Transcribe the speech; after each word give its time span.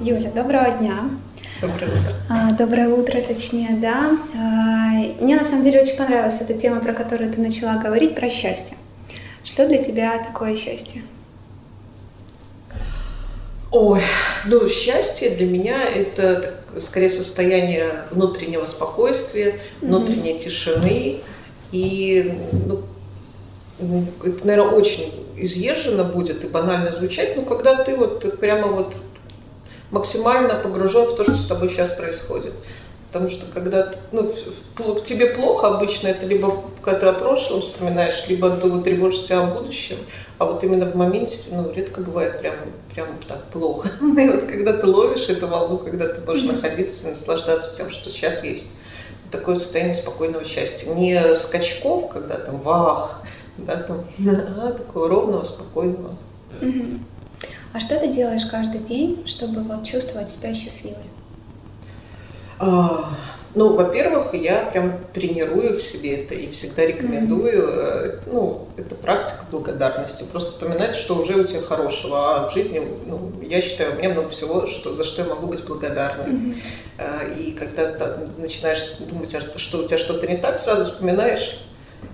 Юля, 0.00 0.30
доброго 0.30 0.70
дня. 0.78 1.10
Доброе 1.60 1.88
утро. 1.88 2.12
А, 2.30 2.52
Доброе 2.52 2.88
утро, 2.90 3.20
точнее, 3.22 3.70
да. 3.82 4.12
А, 4.36 4.92
Мне 5.20 5.34
на 5.34 5.42
самом 5.42 5.64
деле 5.64 5.80
очень 5.80 5.96
понравилась 5.96 6.40
эта 6.40 6.54
тема, 6.54 6.78
про 6.78 6.92
которую 6.92 7.32
ты 7.32 7.40
начала 7.40 7.78
говорить, 7.78 8.14
про 8.14 8.30
счастье. 8.30 8.76
Что 9.48 9.66
для 9.66 9.82
тебя 9.82 10.22
такое 10.22 10.54
счастье? 10.54 11.00
Ой, 13.70 14.02
ну 14.44 14.68
счастье 14.68 15.30
для 15.30 15.46
меня 15.46 15.84
это 15.88 16.54
скорее 16.80 17.08
состояние 17.08 18.04
внутреннего 18.10 18.66
спокойствия, 18.66 19.58
внутренней 19.80 20.38
тишины. 20.38 21.20
И 21.72 22.38
ну, 22.66 22.84
м, 23.80 24.06
это, 24.22 24.46
наверное, 24.46 24.74
очень 24.74 25.14
изъезженно 25.38 26.04
будет 26.04 26.44
и 26.44 26.48
банально 26.48 26.92
звучать, 26.92 27.34
но 27.34 27.42
когда 27.42 27.82
ты 27.82 27.96
вот 27.96 28.38
прямо 28.38 28.68
вот 28.68 28.96
максимально 29.90 30.56
погружен 30.56 31.06
в 31.06 31.16
то, 31.16 31.24
что 31.24 31.34
с 31.34 31.46
тобой 31.46 31.70
сейчас 31.70 31.92
происходит. 31.92 32.52
Потому 33.10 33.30
что 33.30 33.46
когда 33.46 33.90
ну, 34.12 34.30
в- 34.76 35.02
тебе 35.02 35.26
плохо, 35.28 35.68
обычно 35.68 36.08
это 36.08 36.26
либо 36.26 36.62
когда 36.82 37.00
ты 37.00 37.06
о 37.06 37.12
прошлом 37.12 37.60
вспоминаешь, 37.60 38.24
либо 38.28 38.50
ты 38.50 38.80
тревожишься 38.80 39.42
о 39.42 39.46
будущем, 39.46 39.96
а 40.38 40.46
вот 40.46 40.62
именно 40.64 40.86
в 40.86 40.94
моменте, 40.94 41.38
ну, 41.50 41.70
редко 41.72 42.00
бывает 42.00 42.40
прям, 42.40 42.54
прям 42.94 43.08
так 43.26 43.44
плохо. 43.46 43.90
И 44.00 44.28
вот 44.28 44.44
когда 44.44 44.72
ты 44.72 44.86
ловишь 44.86 45.28
эту 45.28 45.48
волну, 45.48 45.78
когда 45.78 46.08
ты 46.08 46.20
можешь 46.22 46.44
находиться 46.44 47.06
и 47.08 47.10
наслаждаться 47.10 47.76
тем, 47.76 47.90
что 47.90 48.10
сейчас 48.10 48.44
есть, 48.44 48.70
такое 49.30 49.56
состояние 49.56 49.94
спокойного 49.94 50.44
счастья. 50.44 50.92
Не 50.94 51.34
скачков, 51.34 52.08
когда 52.08 52.38
там 52.38 52.60
вах, 52.60 53.20
да, 53.58 53.76
там, 53.76 54.04
а 54.26 54.72
такого 54.72 55.08
ровного, 55.08 55.44
спокойного. 55.44 56.14
Мгм. 56.60 57.04
А 57.72 57.80
что 57.80 57.98
ты 57.98 58.08
делаешь 58.08 58.46
каждый 58.46 58.80
день, 58.80 59.22
чтобы 59.26 59.62
вот 59.62 59.84
чувствовать 59.84 60.30
себя 60.30 60.54
счастливой? 60.54 60.96
А, 62.58 63.10
Ну, 63.54 63.74
во-первых, 63.74 64.34
я 64.34 64.66
прям 64.66 65.00
тренирую 65.14 65.78
в 65.78 65.82
себе 65.82 66.22
это 66.22 66.34
и 66.34 66.50
всегда 66.50 66.84
рекомендую. 66.86 67.66
э, 67.68 68.18
Ну, 68.30 68.68
это 68.76 68.94
практика 68.94 69.44
благодарности. 69.50 70.24
Просто 70.30 70.52
вспоминать, 70.52 70.94
что 70.94 71.14
уже 71.14 71.34
у 71.34 71.44
тебя 71.44 71.62
хорошего. 71.62 72.36
А 72.36 72.48
в 72.48 72.52
жизни, 72.52 72.82
ну, 73.06 73.32
я 73.42 73.60
считаю, 73.62 73.94
у 73.94 73.96
меня 73.96 74.10
много 74.10 74.28
всего, 74.28 74.66
что, 74.66 74.92
за 74.92 75.02
что 75.02 75.22
я 75.22 75.28
могу 75.28 75.46
быть 75.46 75.64
благодарна. 75.64 76.24
Э, 76.98 77.34
И 77.36 77.52
когда 77.52 77.86
ты 77.90 78.04
начинаешь 78.38 78.98
думать, 79.10 79.34
а 79.34 79.58
что 79.58 79.78
у 79.78 79.84
тебя 79.86 79.98
что-то 79.98 80.26
не 80.26 80.36
так, 80.36 80.58
сразу 80.58 80.84
вспоминаешь 80.84 81.58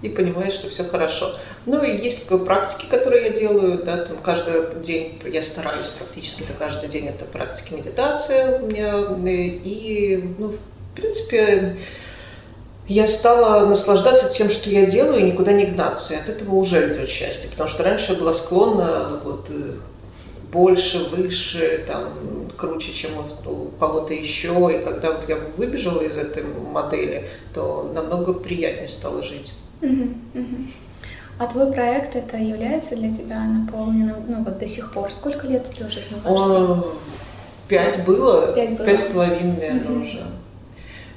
и 0.04 0.08
понимаешь, 0.10 0.52
что 0.52 0.68
все 0.68 0.84
хорошо. 0.84 1.34
Ну 1.66 1.82
и 1.82 1.96
есть 1.96 2.28
практики, 2.44 2.86
которые 2.90 3.24
я 3.24 3.30
делаю, 3.30 3.82
да, 3.82 4.04
там 4.04 4.18
каждый 4.18 4.82
день 4.82 5.18
я 5.24 5.40
стараюсь 5.40 5.88
практически, 5.98 6.42
это 6.42 6.52
каждый 6.58 6.90
день 6.90 7.06
это 7.06 7.24
практики 7.24 7.72
медитация 7.72 8.58
у 8.58 8.66
меня, 8.66 9.00
и, 9.26 9.60
и, 9.64 10.34
ну, 10.38 10.48
в 10.50 10.96
принципе, 10.96 11.76
я 12.86 13.06
стала 13.06 13.66
наслаждаться 13.66 14.28
тем, 14.28 14.50
что 14.50 14.68
я 14.68 14.84
делаю, 14.84 15.20
и 15.20 15.30
никуда 15.30 15.52
не 15.52 15.64
гнаться. 15.64 16.14
И 16.14 16.16
от 16.18 16.28
этого 16.28 16.54
уже 16.56 16.92
идет 16.92 17.08
счастье. 17.08 17.50
Потому 17.50 17.68
что 17.68 17.82
раньше 17.82 18.12
я 18.12 18.18
была 18.18 18.34
склонна 18.34 19.20
вот, 19.24 19.46
э, 19.48 19.72
больше, 20.52 20.98
выше, 20.98 21.82
там, 21.86 22.12
круче, 22.58 22.92
чем 22.92 23.12
у 23.46 23.70
кого-то 23.78 24.12
еще. 24.12 24.48
И 24.70 24.82
когда 24.82 25.12
вот 25.12 25.26
я 25.28 25.36
выбежала 25.56 26.02
из 26.02 26.18
этой 26.18 26.44
модели, 26.44 27.30
то 27.54 27.90
намного 27.94 28.34
приятнее 28.34 28.88
стало 28.88 29.22
жить. 29.22 29.54
А 31.38 31.46
твой 31.46 31.72
проект 31.72 32.14
это 32.14 32.36
является 32.36 32.94
для 32.94 33.12
тебя 33.12 33.42
наполненным, 33.44 34.16
ну 34.28 34.44
вот 34.44 34.58
до 34.58 34.66
сих 34.68 34.92
пор? 34.92 35.12
Сколько 35.12 35.48
лет 35.48 35.66
ты 35.76 35.84
уже 35.84 36.00
занимаешься? 36.00 36.84
Пять 37.66 38.04
было, 38.04 38.52
Пять 38.54 38.76
было. 38.76 38.86
пять 38.86 39.00
с 39.00 39.04
половиной, 39.04 39.52
наверное, 39.56 39.98
уже. 39.98 40.22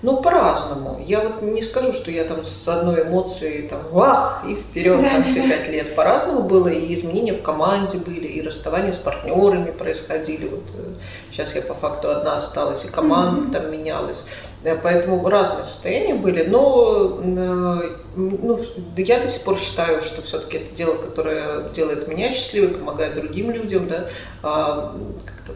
Ну, 0.03 0.21
по-разному. 0.21 1.03
Я 1.07 1.21
вот 1.21 1.41
не 1.41 1.63
скажу, 1.63 1.91
что 1.91 2.11
я 2.11 2.23
там 2.23 2.45
с 2.45 2.67
одной 2.67 3.01
эмоцией 3.03 3.67
там 3.67 3.79
вах 3.91 4.43
и 4.47 4.53
вперед 4.53 5.01
Да, 5.01 5.17
да, 5.17 5.23
все 5.23 5.41
да. 5.41 5.49
пять 5.49 5.69
лет. 5.69 5.95
По-разному 5.95 6.43
было, 6.43 6.67
и 6.67 6.93
изменения 6.93 7.33
в 7.33 7.41
команде 7.41 7.97
были, 7.97 8.27
и 8.27 8.41
расставания 8.41 8.91
с 8.91 8.97
партнерами 8.97 9.71
происходили. 9.71 10.47
Вот 10.47 10.65
э, 10.75 10.93
сейчас 11.31 11.55
я 11.55 11.63
по 11.63 11.73
факту 11.73 12.11
одна 12.11 12.37
осталась, 12.37 12.85
и 12.85 12.89
команда 12.89 13.59
там 13.59 13.71
менялась. 13.71 14.27
Э, 14.63 14.75
Поэтому 14.75 15.27
разные 15.27 15.65
состояния 15.65 16.13
были, 16.13 16.43
но 16.43 17.19
э, 17.23 17.81
ну, 18.15 18.59
я 18.97 19.19
до 19.19 19.27
сих 19.27 19.45
пор 19.45 19.57
считаю, 19.57 20.03
что 20.03 20.21
все-таки 20.21 20.57
это 20.57 20.75
дело, 20.75 20.95
которое 20.95 21.69
делает 21.69 22.07
меня 22.07 22.31
счастливой, 22.31 22.69
помогает 22.69 23.15
другим 23.15 23.49
людям, 23.49 23.87
да, 23.87 24.07
а, 24.43 24.95
как-то 25.25 25.53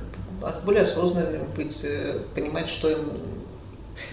более 0.66 0.82
осознанным 0.84 1.44
быть, 1.56 1.82
э, 1.84 2.20
понимать, 2.34 2.68
что 2.68 2.90
им 2.90 3.00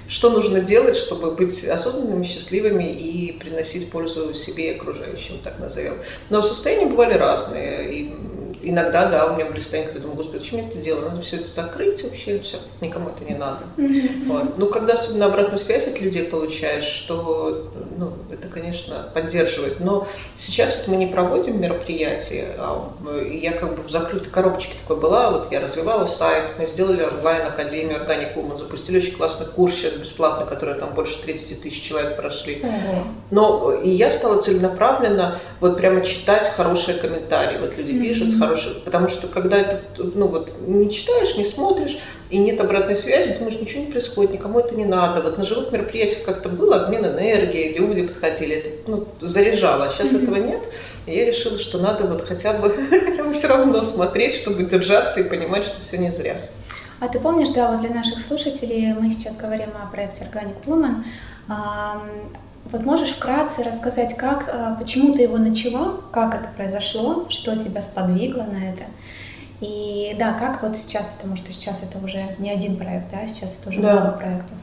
что 0.08 0.30
нужно 0.30 0.60
делать, 0.60 0.96
чтобы 0.96 1.32
быть 1.32 1.64
осознанными, 1.64 2.24
счастливыми 2.24 2.92
и 2.92 3.32
приносить 3.32 3.90
пользу 3.90 4.34
себе 4.34 4.72
и 4.72 4.76
окружающим, 4.76 5.38
так 5.42 5.58
назовем. 5.58 5.98
Но 6.30 6.42
состояния 6.42 6.86
бывали 6.86 7.14
разные. 7.14 7.92
И 7.92 8.14
иногда, 8.62 9.06
да, 9.06 9.26
у 9.26 9.34
меня 9.34 9.46
были 9.46 9.60
состояния, 9.60 9.88
когда 9.88 10.00
я 10.00 10.02
думаю, 10.02 10.16
господи, 10.16 10.40
зачем 10.40 10.58
я 10.58 10.66
это 10.66 10.78
делаю? 10.78 11.10
Надо 11.10 11.22
все 11.22 11.36
это 11.36 11.52
закрыть 11.52 12.02
вообще, 12.02 12.38
все, 12.40 12.58
никому 12.80 13.10
это 13.10 13.24
не 13.24 13.36
надо. 13.36 13.60
Вот. 14.26 14.58
Ну, 14.58 14.66
когда 14.68 14.94
особенно 14.94 15.26
обратную 15.26 15.58
связь 15.58 15.86
от 15.86 16.00
людей 16.00 16.24
получаешь, 16.24 16.84
что, 16.84 17.70
ну, 17.96 18.12
это, 18.32 18.48
конечно, 18.48 19.10
поддерживает. 19.14 19.80
Но 19.80 20.06
сейчас 20.36 20.78
вот 20.78 20.88
мы 20.88 20.96
не 20.96 21.06
проводим 21.06 21.60
мероприятия, 21.60 22.54
а 22.58 22.92
я 23.30 23.52
как 23.52 23.76
бы 23.76 23.82
в 23.82 23.90
закрытой 23.90 24.30
коробочке 24.30 24.74
такой 24.82 25.00
была, 25.00 25.30
вот 25.30 25.52
я 25.52 25.60
развивала 25.60 26.06
сайт, 26.06 26.44
мы 26.58 26.66
сделали 26.66 27.02
онлайн-академию 27.02 27.98
Woman, 28.34 28.58
запустили 28.58 28.98
очень 28.98 29.16
классный 29.16 29.46
курс 29.46 29.74
сейчас 29.74 29.92
бесплатный, 29.94 30.46
который 30.46 30.74
там 30.74 30.94
больше 30.94 31.20
30 31.22 31.62
тысяч 31.62 31.82
человек 31.82 32.16
прошли. 32.16 32.62
Но 33.30 33.72
и 33.72 33.90
я 33.90 34.10
стала 34.10 34.40
целенаправленно 34.40 35.38
вот 35.60 35.76
прямо 35.76 36.00
читать 36.02 36.48
хорошие 36.48 36.98
комментарии. 36.98 37.58
Вот 37.58 37.76
люди 37.76 37.98
пишут 37.98 38.38
хорошие, 38.48 38.76
потому 38.84 39.08
что 39.08 39.26
когда 39.26 39.58
это, 39.58 39.80
ну 39.96 40.28
вот, 40.28 40.54
не 40.66 40.90
читаешь, 40.90 41.36
не 41.36 41.44
смотришь, 41.44 41.98
и 42.30 42.38
нет 42.38 42.60
обратной 42.60 42.94
связи, 42.94 43.34
думаешь, 43.38 43.58
ничего 43.58 43.84
не 43.84 43.90
происходит, 43.90 44.32
никому 44.32 44.60
это 44.60 44.74
не 44.74 44.84
надо. 44.84 45.22
Вот 45.22 45.38
на 45.38 45.44
живых 45.44 45.72
мероприятиях 45.72 46.24
как-то 46.24 46.50
был 46.50 46.74
обмен 46.74 47.06
энергией, 47.06 47.78
люди 47.78 48.06
подходили, 48.06 48.56
это 48.56 48.70
ну, 48.86 49.08
заряжало. 49.20 49.86
А 49.86 49.88
сейчас 49.88 50.12
этого 50.12 50.36
нет. 50.36 50.60
И 51.06 51.16
я 51.16 51.24
решила, 51.24 51.58
что 51.58 51.78
надо 51.78 52.04
вот 52.04 52.22
хотя 52.26 52.52
бы, 52.52 52.68
хотя 53.04 53.24
бы 53.24 53.32
все 53.32 53.48
равно 53.48 53.82
смотреть, 53.82 54.34
чтобы 54.34 54.64
держаться 54.64 55.20
и 55.20 55.28
понимать, 55.28 55.64
что 55.64 55.80
все 55.80 55.96
не 55.96 56.12
зря. 56.12 56.36
А 57.00 57.08
ты 57.08 57.18
помнишь, 57.18 57.50
да, 57.50 57.72
вот 57.72 57.80
для 57.80 57.94
наших 57.94 58.20
слушателей 58.20 58.92
мы 58.92 59.10
сейчас 59.10 59.36
говорим 59.36 59.70
о 59.82 59.90
проекте 59.90 60.24
Organic 60.30 60.64
Woman. 60.66 61.04
Вот 62.70 62.84
можешь 62.84 63.10
вкратце 63.10 63.64
рассказать, 63.64 64.16
как, 64.16 64.48
а, 64.52 64.76
почему 64.78 65.14
ты 65.14 65.22
его 65.22 65.38
начала, 65.38 66.00
как 66.12 66.34
это 66.34 66.48
произошло, 66.54 67.26
что 67.30 67.56
тебя 67.56 67.80
сподвигло 67.80 68.42
на 68.42 68.70
это? 68.70 68.82
И 69.60 70.14
да, 70.18 70.34
как 70.34 70.62
вот 70.62 70.76
сейчас, 70.76 71.06
потому 71.06 71.36
что 71.36 71.52
сейчас 71.52 71.82
это 71.82 72.02
уже 72.04 72.36
не 72.38 72.50
один 72.50 72.76
проект, 72.76 73.10
да, 73.10 73.26
сейчас 73.26 73.58
это 73.60 73.70
уже 73.70 73.80
Да. 73.80 73.92
много 73.94 74.18
проектов. 74.18 74.56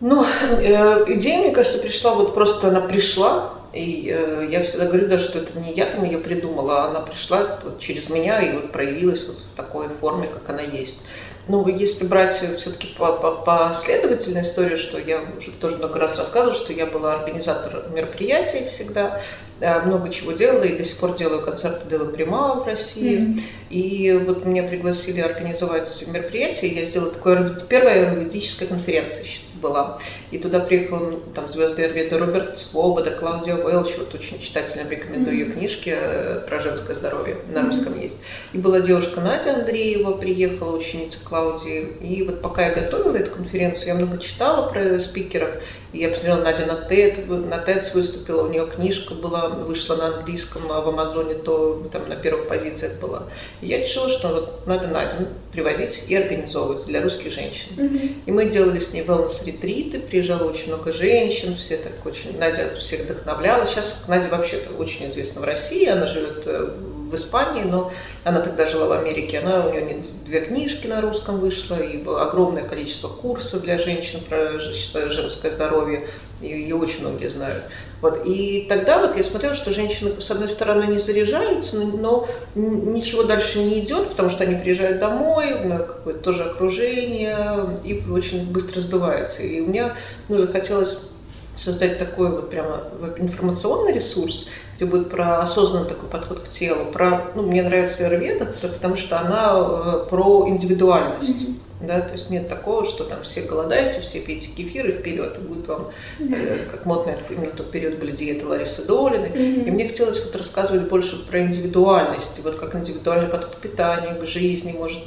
Ну, 0.00 0.24
э, 0.24 1.04
идея, 1.14 1.40
мне 1.40 1.52
кажется, 1.52 1.78
пришла 1.78 2.14
вот 2.14 2.34
просто 2.34 2.68
она 2.68 2.80
пришла, 2.80 3.54
и 3.72 4.12
э, 4.14 4.48
я 4.50 4.62
всегда 4.62 4.86
говорю 4.86 5.08
даже, 5.08 5.24
что 5.24 5.38
это 5.38 5.58
не 5.58 5.72
я 5.72 5.86
там 5.86 6.04
ее 6.04 6.18
придумала, 6.18 6.82
а 6.82 6.90
она 6.90 7.00
пришла 7.00 7.58
вот 7.64 7.78
через 7.78 8.10
меня 8.10 8.40
и 8.40 8.52
вот 8.52 8.72
проявилась 8.72 9.26
вот 9.26 9.38
в 9.38 9.56
такой 9.56 9.88
форме, 9.88 10.28
как 10.28 10.48
она 10.50 10.62
есть. 10.62 10.98
Ну, 11.48 11.66
если 11.66 12.06
брать 12.06 12.34
все-таки 12.56 12.94
по, 12.96 13.14
по, 13.14 13.32
последовательной 13.32 14.42
истории, 14.42 14.76
что 14.76 14.98
я 14.98 15.22
уже 15.36 15.50
тоже 15.50 15.76
много 15.76 15.98
раз 15.98 16.16
рассказывала, 16.16 16.54
что 16.54 16.72
я 16.72 16.86
была 16.86 17.14
организатор 17.14 17.86
мероприятий 17.92 18.68
всегда, 18.70 19.20
э, 19.60 19.80
много 19.80 20.08
чего 20.10 20.30
делала 20.32 20.62
и 20.62 20.78
до 20.78 20.84
сих 20.84 20.98
пор 20.98 21.16
делаю 21.16 21.42
концерты 21.42 21.88
Девы 21.90 22.12
Примал 22.12 22.62
в 22.62 22.66
России. 22.66 23.18
Мгм. 23.18 23.40
И 23.70 24.22
вот 24.24 24.44
меня 24.44 24.62
пригласили 24.62 25.20
организовать 25.20 26.04
мероприятие, 26.06 26.76
я 26.76 26.84
сделала 26.84 27.10
такое 27.10 27.58
первая 27.68 28.14
юридическая 28.14 28.68
конференция, 28.68 29.24
щ- 29.24 29.42
была. 29.62 29.98
И 30.30 30.38
туда 30.38 30.60
приехала 30.60 31.20
там 31.34 31.48
звезды 31.48 31.82
Эрвида 31.82 32.18
Роберт 32.18 32.58
Свобода, 32.58 33.12
Клаудия 33.12 33.54
Уэлч, 33.54 33.96
вот 33.98 34.14
очень 34.14 34.40
читателям 34.40 34.90
рекомендую 34.90 35.38
ее 35.38 35.44
книжки 35.46 35.94
э, 35.96 36.40
про 36.46 36.60
женское 36.60 36.94
здоровье, 36.94 37.36
на 37.48 37.62
русском 37.62 37.98
есть. 37.98 38.18
И 38.52 38.58
была 38.58 38.80
девушка 38.80 39.20
Надя 39.20 39.54
Андреева, 39.54 40.12
приехала, 40.18 40.76
ученица 40.76 41.24
Клаудии. 41.24 41.96
И 42.00 42.22
вот 42.24 42.42
пока 42.42 42.66
я 42.66 42.74
готовила 42.74 43.16
эту 43.16 43.30
конференцию, 43.30 43.88
я 43.88 43.94
много 43.94 44.18
читала 44.18 44.68
про 44.68 45.00
спикеров, 45.00 45.50
и 45.92 45.98
я 45.98 46.08
посмотрела, 46.08 46.42
Надя 46.42 46.66
на 46.66 46.88
TED, 46.88 47.26
на 47.26 47.62
TED 47.62 47.92
выступила, 47.92 48.44
у 48.44 48.48
нее 48.48 48.66
книжка 48.66 49.14
была, 49.14 49.50
вышла 49.50 49.96
на 49.96 50.06
английском, 50.06 50.62
а 50.70 50.80
в 50.80 50.88
Амазоне 50.88 51.34
то 51.34 51.86
там 51.92 52.08
на 52.08 52.16
первых 52.16 52.48
позициях 52.48 52.98
была. 52.98 53.24
И 53.60 53.66
я 53.66 53.78
решила, 53.78 54.08
что 54.08 54.28
вот 54.28 54.66
надо 54.66 54.88
Надю 54.88 55.28
привозить 55.52 56.04
и 56.08 56.14
организовывать 56.14 56.86
для 56.86 57.02
русских 57.02 57.30
женщин. 57.30 57.72
Мгм. 57.76 58.22
И 58.24 58.32
мы 58.32 58.46
делали 58.46 58.78
с 58.78 58.94
ней 58.94 59.02
wellness-ретриты, 59.52 59.98
приезжало 60.00 60.48
очень 60.48 60.68
много 60.68 60.92
женщин, 60.92 61.54
все 61.56 61.76
так 61.76 62.04
очень, 62.04 62.38
Надя 62.38 62.74
всех 62.78 63.02
вдохновляла. 63.02 63.66
Сейчас 63.66 64.04
Надя 64.08 64.28
вообще-то 64.28 64.72
очень 64.74 65.06
известна 65.06 65.42
в 65.42 65.44
России, 65.44 65.86
она 65.86 66.06
живет 66.06 66.42
э, 66.46 66.70
в 67.12 67.14
Испании, 67.14 67.62
но 67.62 67.92
она 68.24 68.40
тогда 68.40 68.66
жила 68.66 68.86
в 68.86 68.92
Америке. 68.92 69.38
Она, 69.38 69.66
у 69.66 69.70
нее 69.72 69.82
не- 69.82 70.04
две 70.26 70.40
книжки 70.40 70.86
на 70.86 71.00
русском 71.00 71.38
вышло, 71.38 71.76
и 71.76 72.02
огромное 72.06 72.64
количество 72.64 73.08
курсов 73.08 73.62
для 73.62 73.78
женщин 73.78 74.20
про 74.28 74.58
женское 74.58 75.50
здоровье, 75.50 76.06
ее 76.40 76.74
очень 76.74 77.02
многие 77.02 77.28
знают. 77.28 77.62
Вот. 78.00 78.22
И 78.24 78.66
тогда 78.68 78.98
вот 78.98 79.16
я 79.16 79.22
смотрела, 79.22 79.54
что 79.54 79.70
женщины, 79.70 80.20
с 80.20 80.28
одной 80.30 80.48
стороны, 80.48 80.84
не 80.90 80.98
заряжаются, 80.98 81.76
но- 81.76 82.26
ничего 82.56 83.22
дальше 83.22 83.60
не 83.60 83.78
идет, 83.78 84.08
потому 84.08 84.28
что 84.28 84.42
они 84.42 84.56
приезжают 84.56 84.98
домой, 84.98 85.60
на 85.60 85.78
какое-то 85.78 86.20
тоже 86.20 86.44
окружение, 86.44 87.78
и 87.84 88.02
очень 88.10 88.50
быстро 88.50 88.80
сдуваются. 88.80 89.42
И 89.42 89.60
у 89.60 89.66
меня 89.66 89.94
ну, 90.28 90.38
захотелось 90.38 91.11
создать 91.56 91.98
такой 91.98 92.30
вот 92.30 92.50
прямо 92.50 92.84
информационный 93.18 93.92
ресурс, 93.92 94.48
где 94.76 94.86
будет 94.86 95.10
про 95.10 95.40
осознанный 95.40 95.88
такой 95.88 96.08
подход 96.08 96.40
к 96.40 96.48
телу, 96.48 96.86
про, 96.86 97.30
ну, 97.34 97.42
мне 97.42 97.62
нравится 97.62 98.06
Айурведа, 98.06 98.46
потому 98.62 98.96
что 98.96 99.20
она 99.20 99.52
э, 99.54 100.06
про 100.08 100.48
индивидуальность. 100.48 101.46
Да, 101.86 102.00
то 102.00 102.12
есть 102.12 102.30
нет 102.30 102.48
такого, 102.48 102.84
что 102.84 103.04
там 103.04 103.22
все 103.22 103.42
голодаете, 103.42 104.00
все 104.00 104.20
пейте 104.20 104.50
кефир 104.56 104.88
и 104.88 104.92
вперед, 104.92 105.36
и 105.38 105.40
будет 105.40 105.66
вам, 105.66 105.90
э, 106.20 106.66
как 106.70 106.84
модно, 106.86 107.10
это 107.10 107.24
именно 107.34 107.50
в 107.50 107.56
тот 107.56 107.70
период 107.70 107.98
были 107.98 108.12
диеты 108.12 108.46
Ларисы 108.46 108.84
Долиной. 108.84 109.30
И 109.66 109.70
мне 109.70 109.88
хотелось 109.88 110.24
вот 110.24 110.36
рассказывать 110.36 110.82
больше 110.88 111.26
про 111.26 111.40
индивидуальность, 111.40 112.38
вот 112.44 112.54
как 112.56 112.74
индивидуальный 112.76 113.28
подход 113.28 113.56
к 113.56 113.58
питанию, 113.58 114.18
к 114.20 114.24
жизни 114.24 114.72
может, 114.72 115.00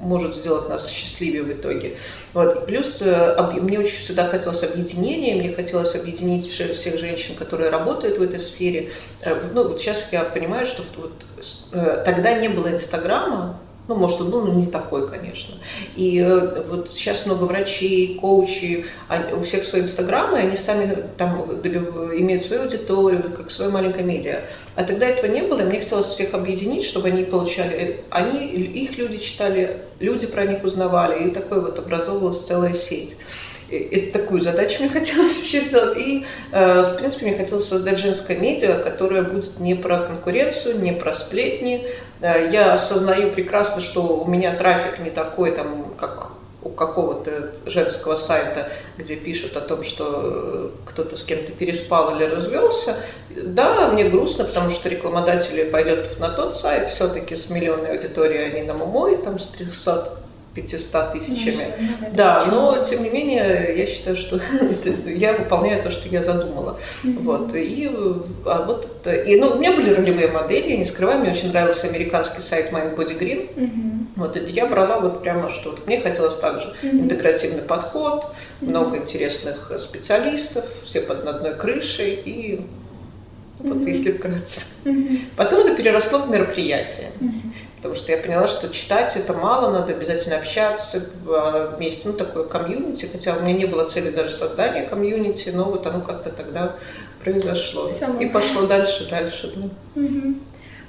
может 0.00 0.34
сделать 0.36 0.68
нас 0.68 0.88
счастливее 0.88 1.42
в 1.42 1.52
итоге. 1.52 1.96
Вот. 2.34 2.62
И 2.62 2.66
плюс 2.66 3.02
э, 3.02 3.12
об- 3.12 3.60
мне 3.60 3.78
очень 3.80 3.98
всегда 3.98 4.28
хотелось 4.28 4.62
объединения, 4.62 5.34
мне 5.34 5.52
хотелось 5.52 5.94
объединить 5.96 6.46
вше- 6.46 6.74
всех 6.74 6.98
женщин, 6.98 7.34
которые 7.34 7.70
работают 7.70 8.18
в 8.18 8.22
этой 8.22 8.40
сфере. 8.40 8.90
Э, 9.22 9.34
Ну, 9.54 9.68
вот 9.68 9.80
сейчас 9.80 10.08
я 10.12 10.22
понимаю, 10.22 10.66
что 10.66 10.82
вот 10.96 11.12
э, 11.72 12.02
тогда 12.04 12.34
не 12.34 12.48
было 12.48 12.68
Инстаграма, 12.70 13.58
ну, 13.88 13.94
может, 13.94 14.20
он 14.20 14.30
был, 14.30 14.42
но 14.42 14.52
не 14.52 14.66
такой, 14.66 15.08
конечно. 15.08 15.54
И 15.94 16.18
э, 16.18 16.62
вот 16.68 16.88
сейчас 16.88 17.24
много 17.24 17.44
врачей, 17.44 18.18
коучей, 18.18 18.86
у 19.32 19.40
всех 19.42 19.62
свои 19.62 19.82
инстаграмы, 19.82 20.38
они 20.38 20.56
сами 20.56 21.04
там 21.16 21.40
имеют 21.42 22.42
свою 22.42 22.62
аудиторию, 22.62 23.32
как 23.36 23.50
свое 23.50 23.70
маленькое 23.70 24.04
медиа. 24.04 24.40
А 24.74 24.82
тогда 24.82 25.06
этого 25.06 25.30
не 25.30 25.42
было, 25.42 25.60
и 25.60 25.64
мне 25.64 25.80
хотелось 25.80 26.06
всех 26.06 26.34
объединить, 26.34 26.84
чтобы 26.84 27.08
они 27.08 27.22
получали, 27.22 28.00
они, 28.10 28.46
их 28.46 28.98
люди 28.98 29.18
читали, 29.18 29.82
люди 30.00 30.26
про 30.26 30.44
них 30.44 30.64
узнавали, 30.64 31.28
и 31.28 31.30
такой 31.30 31.60
вот 31.60 31.78
образовывалась 31.78 32.44
целая 32.44 32.74
сеть. 32.74 33.16
Это 33.70 34.20
такую 34.20 34.40
задачу 34.40 34.82
мне 34.82 34.90
хотелось 34.92 35.42
еще 35.44 35.60
сделать. 35.60 35.96
И, 35.96 36.24
э, 36.52 36.82
в 36.82 36.96
принципе, 36.96 37.26
мне 37.26 37.36
хотелось 37.36 37.68
создать 37.68 37.98
женское 37.98 38.36
медиа, 38.36 38.78
которое 38.78 39.22
будет 39.22 39.58
не 39.58 39.74
про 39.74 40.00
конкуренцию, 40.00 40.80
не 40.80 40.92
про 40.92 41.12
сплетни. 41.14 41.88
Э, 42.20 42.48
Я 42.50 42.74
осознаю 42.74 43.30
прекрасно, 43.32 43.80
что 43.80 44.02
у 44.18 44.26
меня 44.26 44.54
трафик 44.54 44.98
не 45.00 45.10
такой, 45.10 45.52
там, 45.52 45.94
как 45.98 46.30
у 46.62 46.70
какого-то 46.70 47.52
женского 47.64 48.16
сайта, 48.16 48.70
где 48.98 49.14
пишут 49.14 49.56
о 49.56 49.60
том, 49.60 49.84
что 49.84 50.04
э, 50.24 50.68
кто-то 50.86 51.16
с 51.16 51.22
кем-то 51.22 51.52
переспал 51.52 52.16
или 52.16 52.24
развелся. 52.24 52.96
Да, 53.30 53.88
мне 53.88 54.08
грустно, 54.08 54.44
потому 54.44 54.70
что 54.70 54.88
рекламодатели 54.88 55.64
пойдут 55.64 56.18
на 56.18 56.28
тот 56.28 56.54
сайт, 56.54 56.88
все-таки 56.88 57.36
с 57.36 57.50
миллионной 57.50 57.92
аудиторией 57.92 58.50
они 58.50 58.62
на 58.62 58.74
мой, 58.74 59.16
там 59.16 59.38
с 59.38 59.48
300 59.48 60.25
500 60.56 61.12
тысячами. 61.12 61.74
Ну, 61.78 61.86
ну, 62.00 62.08
Да, 62.14 62.44
но 62.50 62.82
тем 62.82 63.02
не 63.02 63.10
менее, 63.10 63.74
я 63.76 63.86
считаю, 63.86 64.16
что 64.16 64.40
я 65.06 65.34
выполняю 65.34 65.82
то, 65.82 65.90
что 65.90 66.08
я 66.08 66.22
задумала. 66.22 66.78
Вот. 67.04 67.54
И, 67.54 67.90
а 68.46 68.64
вот 68.66 68.86
это, 68.86 69.14
и, 69.14 69.38
ну, 69.38 69.50
у 69.50 69.58
меня 69.58 69.72
были 69.72 69.90
ролевые 69.90 70.28
модели, 70.28 70.70
я 70.70 70.76
не 70.78 70.84
скрываю, 70.84 71.20
мне 71.20 71.30
очень 71.32 71.50
нравился 71.50 71.86
американский 71.86 72.40
сайт 72.40 72.72
Mind 72.72 72.96
Body 72.96 73.18
Green. 73.18 74.06
Вот, 74.16 74.36
и 74.36 74.40
я 74.50 74.66
брала 74.66 74.98
вот 74.98 75.22
прямо 75.22 75.50
что 75.50 75.70
вот 75.70 75.86
мне 75.86 76.00
хотелось 76.00 76.36
также 76.36 76.72
интегративный 76.82 77.62
подход, 77.62 78.26
много 78.62 78.96
интересных 78.96 79.70
специалистов, 79.78 80.64
все 80.84 81.02
под 81.02 81.26
одной 81.26 81.54
крышей 81.54 82.14
и 82.24 82.60
вот 83.58 83.86
если 83.86 84.12
вкратце. 84.12 84.76
Потом 85.36 85.60
это 85.60 85.74
переросло 85.74 86.20
в 86.20 86.30
мероприятие. 86.30 87.08
Потому 87.76 87.94
что 87.94 88.12
я 88.12 88.18
поняла, 88.18 88.48
что 88.48 88.68
читать 88.70 89.16
это 89.16 89.34
мало, 89.34 89.70
надо 89.70 89.92
обязательно 89.92 90.36
общаться 90.36 91.02
вместе, 91.76 92.08
ну, 92.08 92.14
такое 92.14 92.44
комьюнити, 92.44 93.06
хотя 93.06 93.36
у 93.36 93.42
меня 93.42 93.52
не 93.52 93.66
было 93.66 93.84
цели 93.84 94.10
даже 94.10 94.30
создания 94.30 94.82
комьюнити, 94.82 95.50
но 95.50 95.64
вот 95.64 95.86
оно 95.86 96.00
как-то 96.00 96.30
тогда 96.30 96.76
произошло. 97.22 97.88
Само. 97.88 98.20
И 98.20 98.26
пошло 98.26 98.66
дальше, 98.66 99.08
дальше, 99.10 99.52
да. 99.54 100.02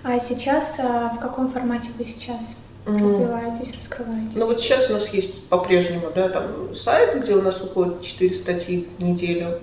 А 0.04 0.20
сейчас 0.20 0.80
а, 0.80 1.14
в 1.16 1.20
каком 1.20 1.52
формате 1.52 1.90
вы 1.98 2.06
сейчас 2.06 2.58
развиваетесь, 2.86 3.76
раскрываетесь? 3.76 4.36
Ну 4.36 4.46
вот 4.46 4.62
сейчас 4.62 4.90
у 4.90 4.94
нас 4.94 5.10
есть 5.10 5.46
по-прежнему, 5.48 6.08
да, 6.16 6.30
там 6.30 6.74
сайт, 6.74 7.20
где 7.20 7.34
у 7.34 7.42
нас 7.42 7.62
выходит 7.62 8.02
4 8.02 8.34
статьи 8.34 8.88
в 8.98 9.04
неделю. 9.04 9.60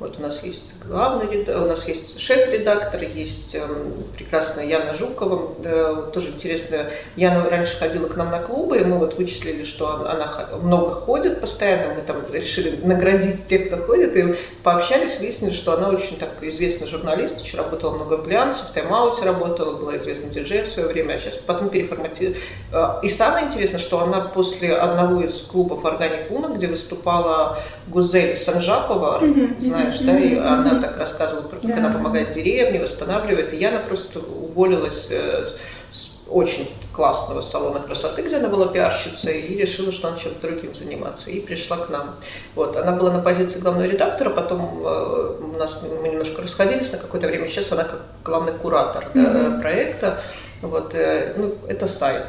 Вот 0.00 0.18
у 0.18 0.22
нас 0.22 0.42
есть 0.44 0.72
главный 0.82 1.30
редактор, 1.30 1.62
у 1.62 1.66
нас 1.66 1.86
есть 1.86 2.18
шеф-редактор, 2.18 3.02
есть 3.02 3.54
эм, 3.54 3.92
прекрасная 4.16 4.64
Яна 4.64 4.94
Жукова, 4.94 5.52
э, 5.62 6.10
тоже 6.14 6.30
интересная. 6.30 6.90
Яна 7.16 7.50
раньше 7.50 7.76
ходила 7.76 8.08
к 8.08 8.16
нам 8.16 8.30
на 8.30 8.38
клубы, 8.38 8.78
и 8.78 8.84
мы 8.84 8.96
вот 8.96 9.18
вычислили, 9.18 9.62
что 9.62 10.06
она, 10.08 10.26
много 10.62 10.92
ходит 10.92 11.42
постоянно, 11.42 11.92
мы 11.92 12.00
там 12.00 12.16
решили 12.32 12.80
наградить 12.82 13.44
тех, 13.44 13.66
кто 13.66 13.76
ходит, 13.76 14.16
и 14.16 14.34
пообщались, 14.62 15.18
выяснили, 15.18 15.52
что 15.52 15.74
она 15.74 15.90
очень 15.90 16.16
так 16.16 16.30
известный 16.40 16.86
журналист, 16.86 17.38
очень 17.38 17.58
работала 17.58 17.94
много 17.94 18.16
в 18.16 18.26
глянце, 18.26 18.62
в 18.64 18.72
тайм-ауте 18.72 19.26
работала, 19.26 19.76
была 19.76 19.98
известным 19.98 20.30
диджеем 20.30 20.64
в 20.64 20.70
свое 20.70 20.88
время, 20.88 21.12
а 21.12 21.18
сейчас 21.18 21.34
потом 21.34 21.68
переформатировала. 21.68 23.00
И 23.02 23.08
самое 23.10 23.44
интересное, 23.44 23.80
что 23.80 24.00
она 24.00 24.22
после 24.22 24.74
одного 24.74 25.20
из 25.20 25.42
клубов 25.42 25.84
Органик 25.84 26.30
Уна, 26.30 26.54
где 26.54 26.68
выступала 26.68 27.58
Гузель 27.86 28.38
Санжапова, 28.38 29.22
знаешь, 29.58 29.89
да, 30.00 30.18
и 30.18 30.36
она 30.36 30.80
так 30.80 30.96
рассказывала, 30.96 31.48
как 31.48 31.64
она 31.64 31.90
помогает 31.90 32.30
деревне, 32.30 32.80
восстанавливает, 32.80 33.52
и 33.52 33.56
Яна 33.56 33.80
просто 33.80 34.20
уволилась 34.20 35.08
э, 35.10 35.48
с 35.90 36.10
очень 36.28 36.70
классного 36.92 37.40
салона 37.40 37.80
красоты, 37.80 38.22
где 38.22 38.36
она 38.36 38.48
была 38.48 38.68
пиарщицей, 38.68 39.40
и 39.40 39.56
решила, 39.56 39.92
что 39.92 40.08
она 40.08 40.18
чем-то 40.18 40.40
другим 40.40 40.74
заниматься, 40.74 41.30
и 41.30 41.40
пришла 41.40 41.78
к 41.78 41.90
нам. 41.90 42.16
Вот, 42.54 42.76
она 42.76 42.92
была 42.92 43.12
на 43.12 43.20
позиции 43.20 43.58
главного 43.58 43.86
редактора, 43.86 44.30
потом 44.30 44.82
э, 44.84 45.36
у 45.40 45.58
нас 45.58 45.86
мы 46.00 46.08
немножко 46.08 46.42
расходились 46.42 46.92
на 46.92 46.98
какое-то 46.98 47.26
время, 47.26 47.48
сейчас 47.48 47.72
она 47.72 47.84
как 47.84 48.02
главный 48.24 48.52
куратор 48.52 49.06
да, 49.14 49.58
проекта. 49.60 50.20
Вот, 50.62 50.94
э, 50.94 51.34
ну, 51.36 51.56
это 51.68 51.86
сайт. 51.86 52.26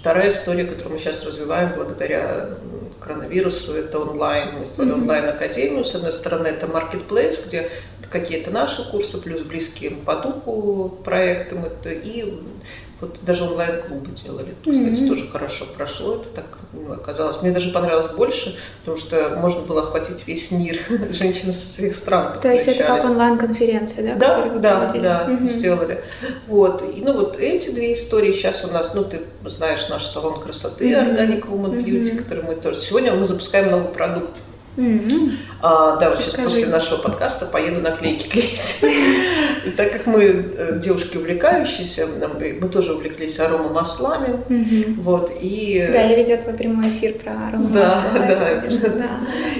Вторая 0.00 0.28
история, 0.28 0.64
которую 0.64 0.94
мы 0.94 0.98
сейчас 0.98 1.24
развиваем 1.24 1.72
благодаря 1.74 2.50
коронавирусу, 3.00 3.74
это 3.74 3.98
онлайн. 3.98 4.58
Мы 4.58 4.64
сделали 4.64 4.92
онлайн-академию. 4.92 5.84
С 5.84 5.94
одной 5.94 6.12
стороны, 6.12 6.48
это 6.48 6.66
marketplace, 6.66 7.46
где 7.46 7.70
какие-то 8.10 8.50
наши 8.50 8.88
курсы, 8.90 9.18
плюс 9.18 9.42
близкие 9.42 9.90
по 9.90 10.16
духу 10.16 10.98
проекты. 11.04 11.56
Мы 11.56 11.70
И 11.92 12.40
вот 13.00 13.18
даже 13.22 13.44
онлайн-клубы 13.44 14.10
делали. 14.12 14.54
Кстати, 14.62 15.06
тоже 15.06 15.28
хорошо 15.28 15.66
прошло. 15.76 16.14
Это 16.14 16.28
так 16.30 16.58
ну, 16.72 16.92
оказалось. 16.94 17.42
Мне 17.42 17.50
даже 17.50 17.70
понравилось 17.70 18.08
больше, 18.08 18.56
потому 18.80 18.96
что 18.96 19.36
можно 19.36 19.60
было 19.62 19.82
охватить 19.82 20.26
весь 20.26 20.50
мир. 20.50 20.80
Женщины 21.10 21.52
со 21.52 21.66
своих 21.66 21.94
стран 21.94 22.40
То 22.40 22.50
есть 22.50 22.68
это 22.68 22.84
как 22.84 23.04
онлайн-конференция, 23.04 24.14
да? 24.14 24.14
Да, 24.14 24.48
да, 24.58 24.76
проводили? 24.76 25.02
да, 25.02 25.24
Мгм. 25.28 25.46
сделали. 25.46 26.04
Вот. 26.46 26.82
И, 26.96 27.02
ну 27.02 27.12
вот 27.12 27.36
эти 27.38 27.68
две 27.68 27.92
истории 27.92 28.32
сейчас 28.32 28.64
у 28.64 28.68
нас, 28.68 28.94
ну 28.94 29.04
ты 29.04 29.20
знаешь 29.44 29.88
наш 29.90 30.06
салон 30.06 30.40
красоты 30.40 30.96
Мгм. 30.96 31.10
Organic 31.10 31.46
Woman 31.48 31.84
Beauty, 31.84 32.14
Мгм. 32.14 32.22
который 32.24 32.44
мы 32.44 32.54
тоже... 32.54 32.80
Сегодня 32.80 33.12
мы 33.12 33.26
запускаем 33.26 33.70
новый 33.70 33.88
продукт. 33.92 34.30
А, 35.62 35.96
да, 35.96 36.10
вот 36.10 36.20
сейчас 36.20 36.34
после 36.34 36.66
нашего 36.66 36.98
подкаста 36.98 37.46
поеду 37.46 37.80
наклейки 37.80 38.28
клеить. 38.28 38.84
И 39.64 39.70
так 39.70 39.90
как 39.90 40.06
мы 40.06 40.22
э, 40.22 40.78
девушки 40.80 41.16
увлекающиеся, 41.16 42.06
нам- 42.20 42.38
мы 42.38 42.68
тоже 42.68 42.92
увлеклись 42.92 43.40
аромамаслами, 43.40 44.44
мгм. 44.48 45.00
вот, 45.00 45.32
и... 45.40 45.88
Да, 45.92 46.02
я 46.02 46.14
видела 46.16 46.36
твой 46.38 46.54
прямой 46.54 46.90
эфир 46.90 47.14
про 47.14 47.32
аромат 47.48 47.72
Да, 47.72 48.02
да. 48.14 48.60
конечно, 48.60 48.88
да. 48.90 49.10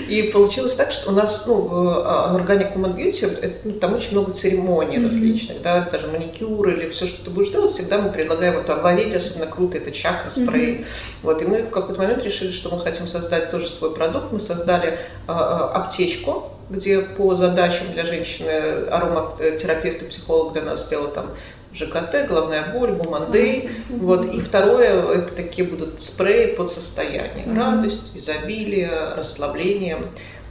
И 0.09 0.25
получилось 0.25 0.77
так, 0.77 0.93
что 0.93 1.11
у 1.11 1.15
нас, 1.15 1.47
ну, 1.47 1.69
а, 1.73 2.37
Organic 2.39 2.77
Woman 2.77 2.95
Beauty, 2.95 3.39
это, 3.41 3.57
ну, 3.65 3.73
там 3.73 3.95
очень 3.95 4.13
много 4.13 4.33
церемоний 4.33 5.05
различных, 5.05 5.63
да, 5.63 5.89
даже 5.91 6.09
маникюр 6.09 6.69
или 6.69 6.89
все, 6.91 7.07
что 7.07 7.25
ты 7.25 7.31
будешь 7.31 7.49
делать, 7.49 7.73
всегда 7.73 7.99
мы 7.99 8.11
предлагаем, 8.13 8.57
вот 8.59 8.69
Ававеде 8.71 9.17
особенно 9.17 9.47
круто, 9.47 9.79
это 9.79 9.91
чакра, 9.91 10.31
спрей. 10.31 10.85
Вот, 11.23 11.43
и 11.43 11.47
мы 11.47 11.63
в 11.63 11.71
какой-то 11.71 12.01
момент 12.01 12.23
решили, 12.23 12.53
что 12.53 12.75
мы 12.75 12.81
хотим 12.81 13.07
создать 13.07 13.51
тоже 13.51 13.69
свой 13.69 13.95
продукт. 13.95 14.31
Мы 14.31 14.41
создали 14.41 14.99
аптечку, 15.27 16.51
где 16.71 17.01
по 17.01 17.35
задачам 17.35 17.93
для 17.93 18.05
женщины 18.05 18.51
ароматерапевт 18.91 20.03
и 20.03 20.05
психолог 20.07 20.53
для 20.53 20.63
нас 20.63 20.87
сделал 20.87 21.09
там 21.09 21.31
ЖКТ, 21.73 22.27
головная 22.29 22.73
боль. 22.73 22.97
Классно. 22.97 23.71
Вот. 23.91 24.25
И 24.33 24.41
второе, 24.41 25.03
это 25.13 25.35
такие 25.35 25.69
будут 25.69 26.01
спреи 26.01 26.55
под 26.55 26.71
состояние. 26.71 27.47
Радость, 27.55 28.17
изобилие, 28.17 29.15
расслабление. 29.17 29.99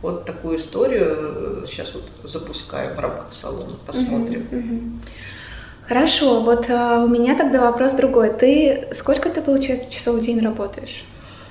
Вот 0.01 0.25
такую 0.25 0.57
историю 0.57 1.65
сейчас 1.67 1.93
вот 1.95 2.03
запускаем 2.23 2.95
в 2.95 2.99
рамках 2.99 3.27
салона. 3.31 3.75
Посмотрим. 3.87 5.01
Хорошо, 5.87 6.41
вот 6.41 6.69
у 6.69 7.07
меня 7.07 7.35
тогда 7.35 7.61
вопрос 7.61 7.93
другой. 7.93 8.29
Ты 8.31 8.87
сколько 8.91 9.29
ты, 9.29 9.41
получается, 9.41 9.91
часов 9.91 10.17
в 10.17 10.21
день 10.21 10.41
работаешь 10.41 11.05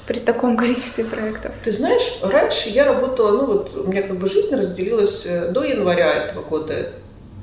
при 0.06 0.18
таком 0.18 0.56
количестве 0.62 1.04
проектов? 1.04 1.52
Ты 1.62 1.73
знаешь, 1.73 2.18
раньше 2.23 2.70
я 2.70 2.84
работала, 2.84 3.37
ну 3.37 3.46
вот 3.46 3.76
у 3.76 3.90
меня 3.90 4.02
как 4.02 4.16
бы 4.18 4.28
жизнь 4.28 4.54
разделилась 4.54 5.26
э, 5.26 5.50
до 5.50 5.62
января 5.62 6.12
этого 6.12 6.42
года 6.42 6.92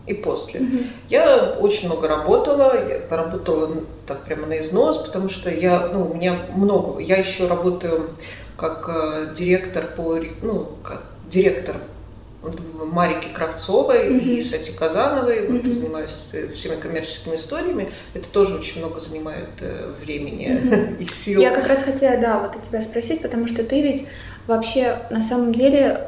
и 0.08 0.14
после. 0.14 0.62
Мгм. 0.62 0.88
Я 1.10 1.56
очень 1.60 1.88
много 1.88 2.08
работала, 2.08 2.74
я 2.90 3.16
работала 3.16 3.84
так 4.08 4.24
прямо 4.26 4.48
на 4.48 4.60
износ, 4.60 4.98
потому 4.98 5.30
что 5.30 5.50
я, 5.50 5.90
ну, 5.94 6.10
у 6.10 6.14
меня 6.14 6.38
много. 6.56 7.00
Я 7.00 7.18
еще 7.18 7.48
работаю 7.48 8.10
как 8.58 8.90
э, 8.90 9.34
директор 9.36 9.86
по, 9.96 10.20
ну, 10.42 10.70
как 10.84 11.04
директор 11.30 11.78
Марики 12.44 13.30
Кравцовой 13.34 14.18
и 14.18 14.34
Мгм. 14.38 14.44
Сати 14.44 14.72
Казановой, 14.74 15.48
вот, 15.48 15.64
Мгм. 15.64 15.74
занимаюсь 15.74 16.30
э, 16.34 16.48
всеми 16.54 16.76
коммерческими 16.76 17.36
историями. 17.36 17.92
Это 18.14 18.28
тоже 18.30 18.56
очень 18.56 18.80
много 18.80 19.00
занимает 19.00 19.50
э, 19.60 19.94
времени 20.04 20.60
Мгм. 20.64 20.96
и 21.00 21.06
сил. 21.06 21.40
Я 21.42 21.52
как 21.52 21.68
раз 21.68 21.84
хотела, 21.84 22.18
да, 22.18 22.40
вот 22.40 22.56
у 22.56 22.60
тебя 22.66 22.82
спросить, 22.82 23.22
потому 23.22 23.48
что 23.48 23.64
ты 23.64 23.82
ведь 23.82 24.06
вообще 24.48 24.98
на 25.12 25.22
самом 25.22 25.54
деле, 25.54 26.08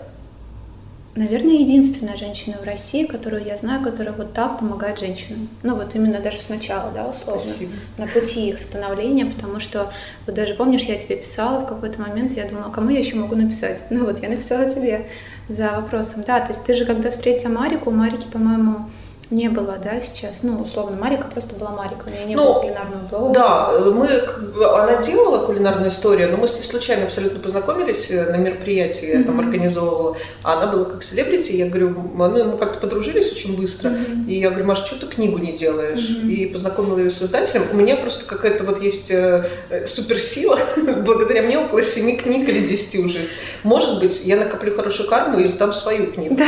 наверное, 1.16 1.54
единственная 1.54 2.18
женщина 2.18 2.58
в 2.60 2.66
России, 2.66 3.06
которую 3.06 3.46
я 3.46 3.56
знаю, 3.58 3.84
которая 3.84 4.16
вот 4.16 4.34
так 4.34 4.58
помогает 4.58 5.00
женщинам. 5.00 5.48
Ну 5.62 5.76
вот 5.76 5.94
именно 5.94 6.20
даже 6.20 6.42
сначала, 6.42 6.92
да, 6.92 7.06
условно. 7.08 7.44
Спасибо. 7.44 7.72
на 7.98 8.08
пути 8.08 8.50
их 8.50 8.60
становления, 8.60 9.28
потому 9.28 9.60
что, 9.60 9.94
вот 10.26 10.34
даже 10.34 10.56
помнишь, 10.56 10.82
я 10.84 10.96
тебе 10.96 11.16
писала 11.18 11.60
в 11.60 11.68
какой-то 11.68 12.02
момент, 12.02 12.36
я 12.36 12.46
думала, 12.46 12.72
кому 12.72 12.90
я 12.90 12.98
еще 13.00 13.16
могу 13.18 13.36
написать? 13.36 13.84
Ну 13.92 14.06
вот, 14.06 14.24
я 14.24 14.30
написала 14.30 14.68
тебе 14.68 15.08
за 15.48 15.72
вопросом. 15.72 16.24
Да, 16.26 16.40
то 16.40 16.50
есть 16.50 16.66
ты 16.66 16.76
же, 16.76 16.86
когда 16.86 17.12
встретила 17.12 17.52
Марику, 17.52 17.90
у 17.90 17.94
Марики, 17.94 18.28
по-моему, 18.28 18.90
не 19.30 19.50
было, 19.50 19.78
да, 19.84 20.00
сейчас, 20.02 20.44
ну, 20.44 20.62
условно, 20.62 20.96
Марика 20.96 21.28
просто 21.28 21.56
была 21.56 21.72
Марика, 21.72 22.04
у 22.06 22.10
нее 22.10 22.26
не 22.26 22.36
Ну, 22.36 22.44
было 22.46 22.60
кулинарного 22.62 23.08
блога. 23.10 23.34
Да, 23.34 23.72
мы, 23.80 24.08
как 24.08 24.54
бы, 24.54 24.80
она 24.80 25.02
делала 25.02 25.46
кулинарную 25.46 25.90
историю, 25.90 26.30
но 26.30 26.38
мы 26.38 26.48
с 26.48 26.56
ней 26.56 26.64
случайно 26.64 27.06
абсолютно 27.06 27.40
познакомились 27.40 28.12
э, 28.12 28.30
на 28.32 28.36
мероприятии, 28.36 29.18
я 29.18 29.24
там 29.24 29.40
организовывала, 29.40 30.18
а 30.44 30.54
она 30.62 30.72
была 30.72 30.86
как 30.86 31.04
селебрити, 31.04 31.54
я 31.54 31.66
говорю, 31.68 31.90
ну, 31.90 32.44
мы 32.52 32.58
как-то 32.58 32.80
подружились 32.80 33.32
очень 33.32 33.56
быстро, 33.60 33.90
Мгм. 33.90 34.28
и 34.28 34.40
я 34.40 34.50
говорю, 34.50 34.66
Маша, 34.66 34.86
что 34.86 35.00
ты 35.00 35.08
книгу 35.08 35.38
не 35.40 35.54
делаешь? 35.54 36.10
Мгм. 36.20 36.30
И 36.30 36.46
познакомила 36.48 37.00
ее 37.00 37.10
с 37.10 37.22
издателем. 37.22 37.64
У 37.72 37.76
меня 37.76 37.96
просто 37.96 38.26
какая-то 38.26 38.64
вот 38.64 38.82
есть 38.82 39.10
э, 39.10 39.46
э, 39.70 39.86
суперсила, 39.86 40.60
благодаря 41.06 41.42
мне 41.42 41.58
около 41.58 41.82
семи 41.82 42.18
книг 42.18 42.48
или 42.50 42.66
десяти 42.68 43.00
уже. 43.00 43.26
Может 43.64 44.00
быть, 44.00 44.26
я 44.26 44.36
накоплю 44.36 44.76
хорошую 44.76 45.10
карму 45.10 45.40
и 45.40 45.48
сдам 45.48 45.74
свою 45.74 46.12
книгу. 46.12 46.36
Да. 46.36 46.46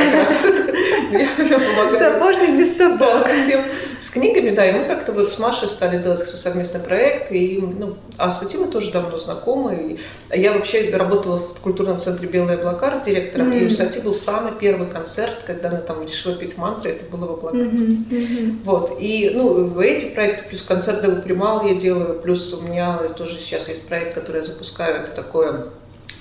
Сапожник 1.98 2.60
без 2.60 2.76
Да, 2.76 2.98
сапог. 2.98 3.28
всем 3.32 3.62
с 4.00 4.10
книгами, 4.12 4.50
да, 4.50 4.66
и 4.66 4.72
мы 4.74 4.86
как-то 4.86 5.12
вот 5.12 5.32
с 5.32 5.40
Машей 5.40 5.68
стали 5.68 6.02
делать 6.02 6.20
совместный 6.20 6.82
проект, 6.82 7.32
и, 7.32 7.60
ну, 7.62 7.96
а 8.18 8.32
с 8.32 8.44
этим 8.44 8.62
мы 8.62 8.68
тоже 8.68 8.92
давно 8.92 9.18
знакомы. 9.18 9.98
И 10.32 10.40
я 10.40 10.54
вообще 10.54 10.90
работала 10.96 11.40
в 11.40 11.62
культурном 11.62 12.00
центре 12.00 12.28
«Белые 12.28 12.58
облака» 12.58 13.02
директором, 13.06 13.52
и 13.54 13.66
у. 13.66 13.70
Сати 13.70 14.00
был 14.02 14.14
самый 14.14 14.54
первый 14.60 14.88
концерт, 14.88 15.44
когда 15.46 15.70
она 15.70 15.80
там 15.80 16.04
решила 16.04 16.36
петь 16.36 16.58
мантры, 16.58 16.92
это 16.92 17.06
было 17.06 17.28
в 17.28 17.34
облаках. 17.34 17.62
Мгм, 17.62 18.06
мгм. 18.10 18.62
Вот, 18.64 18.98
и, 19.00 19.32
ну, 19.34 19.80
эти 19.80 20.14
проекты, 20.14 20.48
плюс 20.50 20.62
концерт 20.64 21.02
Девы 21.02 21.22
Примал 21.22 21.66
я 21.66 21.76
делаю, 21.76 22.20
плюс 22.20 22.54
у 22.54 22.62
меня 22.68 22.98
тоже 23.18 23.40
сейчас 23.40 23.70
есть 23.70 23.88
проект, 23.88 24.14
который 24.14 24.38
я 24.38 24.44
запускаю, 24.44 25.04
это 25.04 25.12
такое 25.12 25.66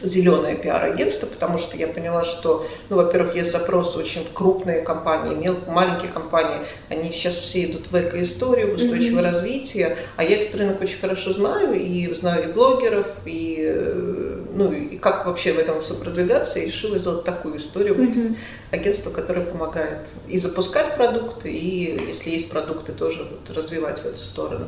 зеленое 0.05 0.57
пиар-агентство, 0.57 1.27
потому 1.27 1.59
что 1.59 1.77
я 1.77 1.87
поняла, 1.87 2.25
что, 2.25 2.67
ну, 2.89 2.97
во-первых, 2.97 3.35
есть 3.37 3.53
запрос 3.53 3.97
очень 3.97 4.27
крупные 4.33 4.83
компании, 4.83 5.35
мел, 5.35 5.57
маленькие 5.67 6.11
компании, 6.11 6.59
они 6.89 7.11
сейчас 7.13 7.35
все 7.37 7.65
идут 7.65 7.91
в 7.91 7.95
эко-историю, 7.97 8.73
в 8.73 8.75
устойчивое 8.77 9.23
Мгм. 9.23 9.25
развитие, 9.33 9.97
а 10.17 10.25
я 10.25 10.37
этот 10.41 10.55
рынок 10.55 10.81
очень 10.83 10.99
хорошо 11.01 11.33
знаю, 11.33 11.75
и 11.75 12.13
знаю 12.15 12.49
и 12.49 12.53
блогеров, 12.53 13.07
и, 13.25 13.59
э, 13.67 14.41
ну, 14.55 14.73
и 14.73 14.97
как 14.99 15.27
вообще 15.27 15.53
в 15.53 15.59
этом 15.59 15.81
все 15.81 15.95
продвигаться, 15.95 16.59
и 16.59 16.67
решила 16.67 16.99
сделать 16.99 17.25
такую 17.25 17.57
историю, 17.59 17.95
вот, 17.97 18.17
Мгм. 18.17 18.37
агентство, 18.71 19.11
которое 19.11 19.43
помогает 19.43 20.09
и 20.29 20.39
запускать 20.39 20.97
продукты, 20.97 21.51
и 21.53 21.99
если 22.09 22.31
есть 22.31 22.51
продукты, 22.51 22.93
тоже 22.93 23.25
вот 23.31 23.57
развивать 23.57 23.99
в 24.01 24.07
эту 24.07 24.21
сторону. 24.21 24.67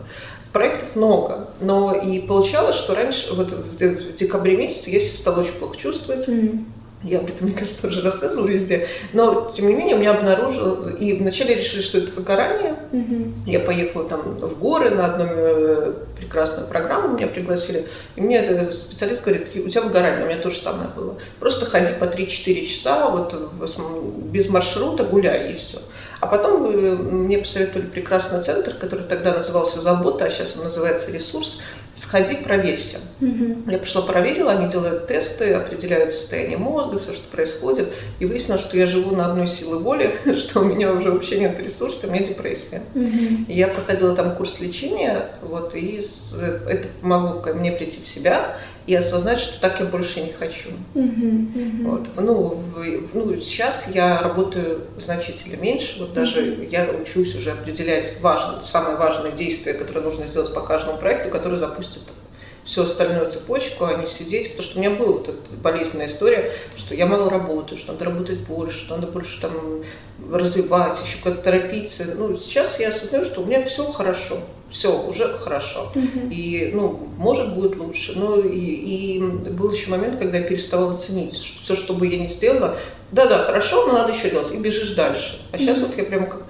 Проектов 0.52 0.96
много, 0.96 1.50
но 1.60 1.92
и 1.94 2.18
получалось, 2.20 2.76
что 2.76 2.94
раньше, 2.94 3.34
вот 3.34 3.52
в 3.52 4.14
декабре 4.14 4.56
месяце 4.56 4.90
я 4.90 5.00
стала 5.26 5.40
очень 5.40 5.54
плохо 5.54 5.76
чувствовать. 5.76 6.28
М. 6.28 6.66
Я 7.02 7.18
об 7.18 7.28
этом, 7.28 7.48
мне 7.48 7.56
кажется, 7.56 7.88
уже 7.88 8.00
рассказывала 8.00 8.46
везде. 8.46 8.86
Но, 9.12 9.50
тем 9.52 9.68
не 9.68 9.74
менее, 9.74 9.96
у 9.96 9.98
меня 9.98 10.12
обнаружил, 10.12 10.88
и 10.88 11.12
вначале 11.14 11.56
решили, 11.56 11.82
что 11.82 11.98
это 11.98 12.12
выгорание. 12.12 12.76
Мгм. 12.92 13.34
Я 13.44 13.60
поехала 13.60 14.08
там 14.08 14.20
в 14.22 14.58
горы 14.58 14.90
на 14.90 15.06
одну 15.06 15.26
э, 15.28 15.92
прекрасную 16.18 16.68
программу, 16.68 17.16
меня 17.16 17.26
пригласили. 17.26 17.86
И 18.14 18.20
мне 18.20 18.38
э, 18.38 18.70
специалист 18.70 19.24
говорит, 19.24 19.48
у 19.56 19.68
тебя 19.68 19.82
выгорание, 19.82 20.24
у 20.24 20.28
меня 20.28 20.38
то 20.38 20.50
же 20.50 20.58
самое 20.58 20.88
было. 20.96 21.16
Просто 21.40 21.66
ходи 21.66 21.92
по 21.98 22.04
3-4 22.04 22.66
часа, 22.66 23.10
вот 23.10 23.34
без 24.30 24.48
маршрута 24.48 25.04
гуляй, 25.04 25.52
и 25.52 25.56
все. 25.56 25.78
А 26.20 26.26
потом 26.26 26.64
э, 26.66 26.96
мне 26.96 27.38
посоветовали 27.38 27.86
прекрасный 27.86 28.40
центр, 28.40 28.74
который 28.74 29.04
тогда 29.04 29.34
назывался 29.34 29.80
«Забота», 29.80 30.24
а 30.24 30.30
сейчас 30.30 30.56
он 30.56 30.64
называется 30.64 31.10
«Ресурс». 31.10 31.60
Сходи, 31.96 32.36
проверься. 32.36 32.98
Мгм. 33.20 33.70
Я 33.70 33.78
пошла, 33.78 34.02
проверила, 34.02 34.52
они 34.52 34.68
делают 34.70 35.06
тесты, 35.06 35.54
определяют 35.54 36.12
состояние 36.12 36.58
мозга, 36.58 36.98
все, 36.98 37.14
что 37.14 37.26
происходит. 37.34 37.88
И 38.18 38.26
выяснилось, 38.26 38.60
что 38.60 38.76
я 38.76 38.84
живу 38.84 39.16
на 39.16 39.30
одной 39.30 39.46
силы 39.46 39.78
воли, 39.78 40.14
что 40.38 40.60
у 40.60 40.64
меня 40.64 40.92
уже 40.92 41.10
вообще 41.10 41.40
нет 41.40 41.58
ресурса, 41.58 42.06
у 42.06 42.10
меня 42.10 42.22
депрессия. 42.22 42.82
И 42.94 43.54
я 43.56 43.68
проходила 43.68 44.14
там 44.14 44.36
курс 44.36 44.60
лечения, 44.60 45.30
вот, 45.40 45.74
и 45.74 46.02
с- 46.02 46.34
это 46.68 46.86
помогло 47.00 47.54
мне 47.54 47.72
прийти 47.72 47.98
в 48.02 48.06
себя 48.06 48.58
и 48.86 48.94
осознать, 48.94 49.40
что 49.40 49.60
так 49.60 49.80
я 49.80 49.86
больше 49.86 50.20
не 50.20 50.32
хочу. 50.32 50.68
Мгм. 50.94 51.82
Вот. 51.84 52.08
Ну, 52.16 52.62
ну, 53.12 53.36
сейчас 53.36 53.90
я 53.94 54.20
работаю 54.20 54.82
значительно 54.98 55.56
меньше. 55.56 56.00
Вот 56.00 56.14
даже 56.14 56.66
я 56.70 56.88
учусь 56.90 57.34
уже 57.34 57.50
определять 57.50 58.20
важные, 58.20 58.62
самые 58.62 58.96
важные 58.96 59.32
действия, 59.32 59.74
которые 59.74 60.04
нужно 60.04 60.26
сделать 60.26 60.54
по 60.54 60.60
каждому 60.60 60.98
проекту, 60.98 61.30
который 61.30 61.58
запустит 61.58 62.02
всю 62.66 62.82
остальную 62.82 63.30
цепочку, 63.30 63.84
а 63.84 63.94
не 63.94 64.06
сидеть. 64.06 64.50
Потому 64.50 64.62
что 64.62 64.78
у 64.78 64.82
меня 64.82 64.90
была 64.90 65.12
вот 65.12 65.28
эта 65.28 65.56
болезненная 65.62 66.06
история, 66.06 66.52
что 66.76 66.94
я 66.94 67.06
мало 67.06 67.30
работаю, 67.30 67.78
что 67.78 67.92
надо 67.92 68.04
работать 68.04 68.40
больше, 68.40 68.80
что 68.80 68.96
надо 68.96 69.06
больше 69.06 69.40
там 69.40 69.52
развивать, 70.30 71.00
еще 71.02 71.18
как-то 71.22 71.42
торопиться. 71.42 72.04
Ну, 72.16 72.36
сейчас 72.36 72.80
я 72.80 72.88
осознаю, 72.88 73.24
что 73.24 73.40
у 73.40 73.46
меня 73.46 73.64
все 73.64 73.84
хорошо. 73.92 74.38
Все, 74.68 75.00
уже 75.00 75.38
хорошо. 75.38 75.92
Мгм. 75.94 76.28
И, 76.30 76.72
ну, 76.74 77.08
может, 77.16 77.54
будет 77.54 77.76
лучше. 77.76 78.18
Но 78.18 78.40
и, 78.40 78.58
и 78.58 79.20
был 79.20 79.70
еще 79.70 79.90
момент, 79.90 80.18
когда 80.18 80.38
я 80.38 80.44
переставала 80.44 80.92
ценить 80.94 81.32
все, 81.32 81.76
что 81.76 81.94
бы 81.94 82.08
я 82.08 82.18
ни 82.18 82.26
сделала. 82.26 82.76
Да-да, 83.12 83.44
хорошо, 83.44 83.86
но 83.86 83.92
надо 83.92 84.12
еще 84.12 84.30
делать. 84.30 84.52
И 84.52 84.56
бежишь 84.56 84.90
дальше. 84.90 85.40
А 85.52 85.58
сейчас 85.58 85.80
вот 85.80 85.96
я 85.96 86.02
прямо 86.02 86.26
как 86.26 86.42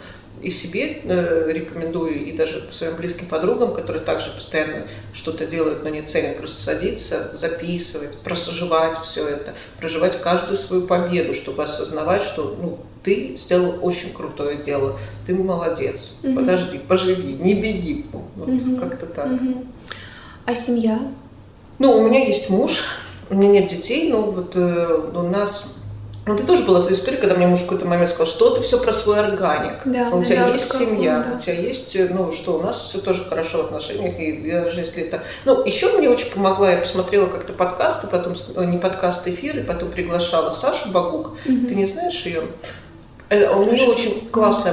и 0.42 0.50
себе 0.50 1.00
э, 1.04 1.50
рекомендую, 1.52 2.24
и 2.26 2.32
даже 2.32 2.66
своим 2.70 2.96
близким 2.96 3.26
подругам, 3.26 3.74
которые 3.74 4.02
также 4.04 4.30
постоянно 4.30 4.86
что-то 5.12 5.46
делают, 5.46 5.82
но 5.82 5.88
не 5.88 6.02
ценят, 6.02 6.38
просто 6.38 6.60
садиться, 6.60 7.30
записывать, 7.34 8.16
проживать 8.18 8.98
все 8.98 9.26
это, 9.28 9.54
проживать 9.78 10.20
каждую 10.20 10.56
свою 10.56 10.86
победу, 10.86 11.32
чтобы 11.32 11.62
осознавать, 11.62 12.22
что 12.22 12.56
ну, 12.60 12.78
ты 13.02 13.34
сделал 13.36 13.78
очень 13.82 14.12
крутое 14.12 14.56
дело, 14.62 14.98
ты 15.26 15.34
молодец, 15.34 16.16
Мгм. 16.22 16.36
подожди, 16.36 16.78
поживи, 16.78 17.32
не 17.34 17.54
беги. 17.54 18.06
Вот 18.36 18.48
Мгм. 18.48 18.76
как-то 18.76 19.06
так. 19.06 19.26
Мгм. 19.26 19.66
А 20.44 20.54
семья? 20.54 21.00
Ну, 21.78 21.98
у 21.98 22.06
меня 22.08 22.24
есть 22.24 22.50
муж, 22.50 22.84
у 23.30 23.34
меня 23.34 23.48
нет 23.60 23.68
детей, 23.68 24.10
но 24.10 24.22
вот 24.22 24.54
э, 24.56 25.10
у 25.14 25.22
нас 25.22 25.75
это 26.34 26.44
тоже 26.44 26.64
была 26.64 26.80
история, 26.80 27.18
когда 27.18 27.36
мне 27.36 27.46
муж 27.46 27.60
в 27.60 27.64
какой-то 27.64 27.86
момент 27.86 28.10
сказал, 28.10 28.26
что 28.26 28.50
ты 28.50 28.60
все 28.60 28.80
про 28.80 28.92
свой 28.92 29.20
органик. 29.20 29.74
Да, 29.84 30.10
у 30.10 30.24
тебя 30.24 30.46
да, 30.46 30.54
есть 30.54 30.76
семья, 30.76 31.24
да. 31.24 31.36
у 31.36 31.38
тебя 31.38 31.54
есть, 31.54 31.96
ну 32.10 32.32
что, 32.32 32.58
у 32.58 32.62
нас 32.62 32.82
все 32.82 32.98
тоже 32.98 33.24
хорошо 33.24 33.62
в 33.62 33.66
отношениях, 33.66 34.18
и 34.18 34.50
даже 34.50 34.80
если 34.80 35.04
это... 35.04 35.22
Ну, 35.44 35.64
еще 35.64 35.96
мне 35.96 36.10
очень 36.10 36.32
помогла, 36.32 36.72
я 36.72 36.78
посмотрела 36.78 37.26
как-то 37.26 37.52
подкасты, 37.52 38.08
потом, 38.08 38.34
э, 38.56 38.64
не 38.64 38.78
подкасты, 38.78 39.30
эфиры, 39.30 39.62
потом 39.62 39.90
приглашала 39.90 40.50
Сашу 40.50 40.90
Багук. 40.90 41.36
Ты 41.44 41.74
не 41.74 41.86
знаешь 41.86 42.26
ее? 42.26 42.42
Э, 43.28 43.50
У 43.52 43.72
нее 43.72 43.88
очень 43.88 44.28
классная, 44.30 44.72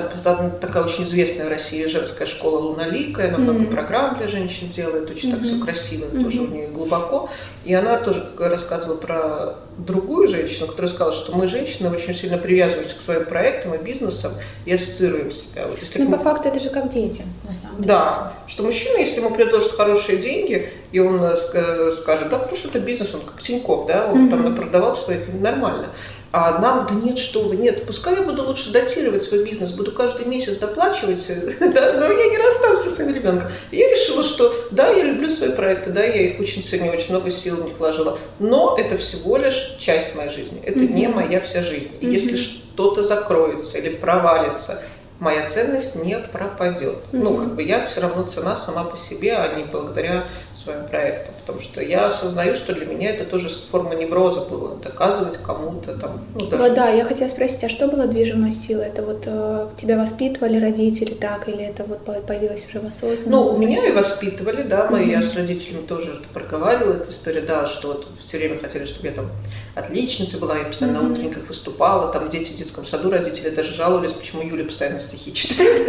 такая 0.62 0.84
очень 0.84 1.06
известная 1.06 1.48
в 1.48 1.50
России 1.50 1.88
женская 1.88 2.28
школа 2.28 2.60
Луналика, 2.60 3.28
она 3.28 3.40
много 3.40 3.66
программ 3.66 4.16
для 4.18 4.28
женщин 4.28 4.70
делает, 4.70 5.10
очень 5.10 5.32
так 5.32 5.42
все 5.42 5.60
красиво, 5.60 6.06
тоже 6.22 6.42
у 6.42 6.48
нее 6.48 6.68
глубоко. 6.68 7.30
И 7.66 7.74
она 7.74 7.98
тоже 7.98 8.24
рассказывала 8.38 8.96
про 8.98 9.56
другую 9.80 10.28
женщину, 10.28 10.68
которая 10.68 10.88
сказала, 10.92 11.14
что 11.14 11.36
мы, 11.36 11.48
женщины, 11.48 11.90
очень 11.90 12.14
сильно 12.14 12.38
привязываемся 12.38 12.96
к 12.96 13.02
своим 13.02 13.26
проектам 13.26 13.74
и 13.74 13.80
бизнесам 13.80 14.34
и 14.66 14.74
ассоциируем 14.74 15.32
себя. 15.32 15.66
Вот 15.66 15.80
если 15.80 16.04
Ну, 16.04 16.12
к- 16.12 16.18
по 16.18 16.24
факту 16.24 16.50
это 16.50 16.60
же 16.60 16.70
как 16.70 16.90
дети, 16.90 17.24
на 17.50 17.56
самом 17.56 17.78
деле. 17.78 17.88
да, 17.88 18.34
что 18.46 18.62
мужчина, 18.62 19.00
если 19.00 19.20
ему 19.20 19.32
предложат 19.34 19.72
хорошие 19.72 20.20
деньги, 20.20 20.70
и 20.92 21.00
он 21.00 21.16
э, 21.24 21.34
ска- 21.34 21.92
скажет, 21.92 22.30
да, 22.30 22.38
хорошо, 22.38 22.68
это 22.70 22.80
бизнес, 22.80 23.16
он 23.16 23.22
как 23.22 23.42
Тиньков, 23.42 23.88
да, 23.88 24.06
он 24.12 24.20
Мгм. 24.26 24.30
там 24.30 24.44
напродавал 24.44 24.94
своих, 24.96 25.22
нормально. 25.34 25.90
А 26.36 26.58
нам, 26.58 26.88
да 26.88 26.96
нет, 26.96 27.20
что 27.20 27.44
вы, 27.44 27.56
нет, 27.58 27.86
пускай 27.86 28.16
я 28.16 28.24
буду 28.24 28.44
лучше 28.44 28.72
датировать 28.72 29.22
свой 29.22 29.44
бизнес, 29.46 29.72
буду 29.72 29.92
каждый 29.92 30.26
месяц 30.26 30.58
доплачивать, 30.58 31.28
да, 31.60 31.94
но 31.94 32.06
я 32.12 32.26
не 32.32 32.38
расстанусь 32.38 32.80
со 32.82 32.90
своим 32.90 33.14
ребенком. 33.14 33.50
И 33.70 33.78
я 33.78 33.88
решила, 33.88 34.24
что 34.24 34.52
да, 34.72 34.90
я 34.90 35.04
люблю 35.04 35.30
свои 35.30 35.52
проекты, 35.52 35.92
да, 35.92 36.04
я 36.04 36.24
их 36.24 36.40
очень 36.40 36.64
ценю, 36.64 36.92
очень 36.92 37.12
много 37.12 37.30
сил 37.30 37.58
в 37.58 37.66
них 37.66 37.78
вложила, 37.78 38.18
но 38.40 38.76
это 38.80 38.98
всего 38.98 39.38
лишь 39.38 39.76
часть 39.78 40.16
моей 40.16 40.32
жизни, 40.32 40.60
это 40.66 40.80
не 40.80 41.06
Мгм. 41.06 41.18
моя 41.18 41.40
вся 41.40 41.62
жизнь. 41.62 41.92
И 42.00 42.08
Мгм. 42.08 42.16
если 42.16 42.36
что-то 42.38 43.04
закроется 43.04 43.78
или 43.78 43.90
провалится, 43.90 44.82
моя 45.20 45.46
ценность 45.46 46.04
не 46.04 46.18
пропадет. 46.18 46.98
Ну, 47.12 47.30
Мгм. 47.30 47.44
как 47.46 47.56
бы 47.58 47.62
я 47.62 47.86
все 47.86 48.02
равно 48.02 48.24
цена 48.24 48.58
сама 48.58 48.86
по 48.86 48.98
себе, 48.98 49.34
а 49.36 49.56
не 49.56 49.66
благодаря 49.66 50.28
своим 50.52 50.88
проектам. 50.88 51.36
Потому 51.46 51.60
что 51.60 51.82
я 51.82 52.06
осознаю, 52.06 52.56
что 52.56 52.74
для 52.74 52.86
меня 52.86 53.10
это 53.10 53.26
тоже 53.26 53.50
форма 53.50 53.96
невроза 53.96 54.40
было. 54.42 54.78
Доказывать 54.78 55.38
кому-то 55.46 55.98
там, 55.98 56.22
ну, 56.36 56.48
даже... 56.48 56.64
Вот, 56.64 56.74
да, 56.74 56.88
я 56.90 57.04
хотела 57.04 57.28
спросить, 57.28 57.66
а 57.66 57.70
что 57.70 57.90
было 57.90 58.08
движимой 58.08 58.54
силой? 58.54 58.86
Это 58.86 59.02
вот 59.04 59.24
э, 59.26 59.68
тебя 59.76 59.98
воспитывали 59.98 60.58
родители 60.58 61.14
так, 61.14 61.50
или 61.50 61.64
это 61.66 61.84
вот 61.84 62.00
по- 62.06 62.14
появилось 62.14 62.66
уже 62.70 62.80
в 62.80 62.86
осознанном 62.88 63.30
Ну, 63.32 63.44
возрасте? 63.50 63.66
меня 63.82 63.90
и 63.90 63.92
воспитывали, 63.92 64.64
да, 64.64 64.88
мы, 64.90 65.00
Мгм. 65.02 65.10
я 65.10 65.22
с 65.22 65.36
родителями 65.36 65.86
тоже 65.86 66.22
проговаривала 66.34 66.94
эту 66.94 67.10
историю, 67.12 67.46
да, 67.46 67.68
что 67.68 67.90
вот 67.90 68.08
все 68.22 68.38
время 68.38 68.60
хотели, 68.60 68.86
чтобы 68.86 69.08
я 69.08 69.14
там 69.14 69.30
отличницей 69.76 70.40
была, 70.40 70.58
я 70.58 70.64
постоянно 70.64 71.00
Мгм. 71.00 71.08
на 71.10 71.14
утренниках 71.14 71.48
выступала, 71.50 72.12
там 72.14 72.30
дети 72.30 72.52
в 72.54 72.56
детском 72.56 72.86
саду, 72.86 73.10
родители 73.10 73.50
даже 73.50 73.74
жаловались, 73.74 74.14
почему 74.14 74.44
Юля 74.44 74.64
постоянно 74.64 75.00
стихи 75.00 75.34
читает. 75.34 75.82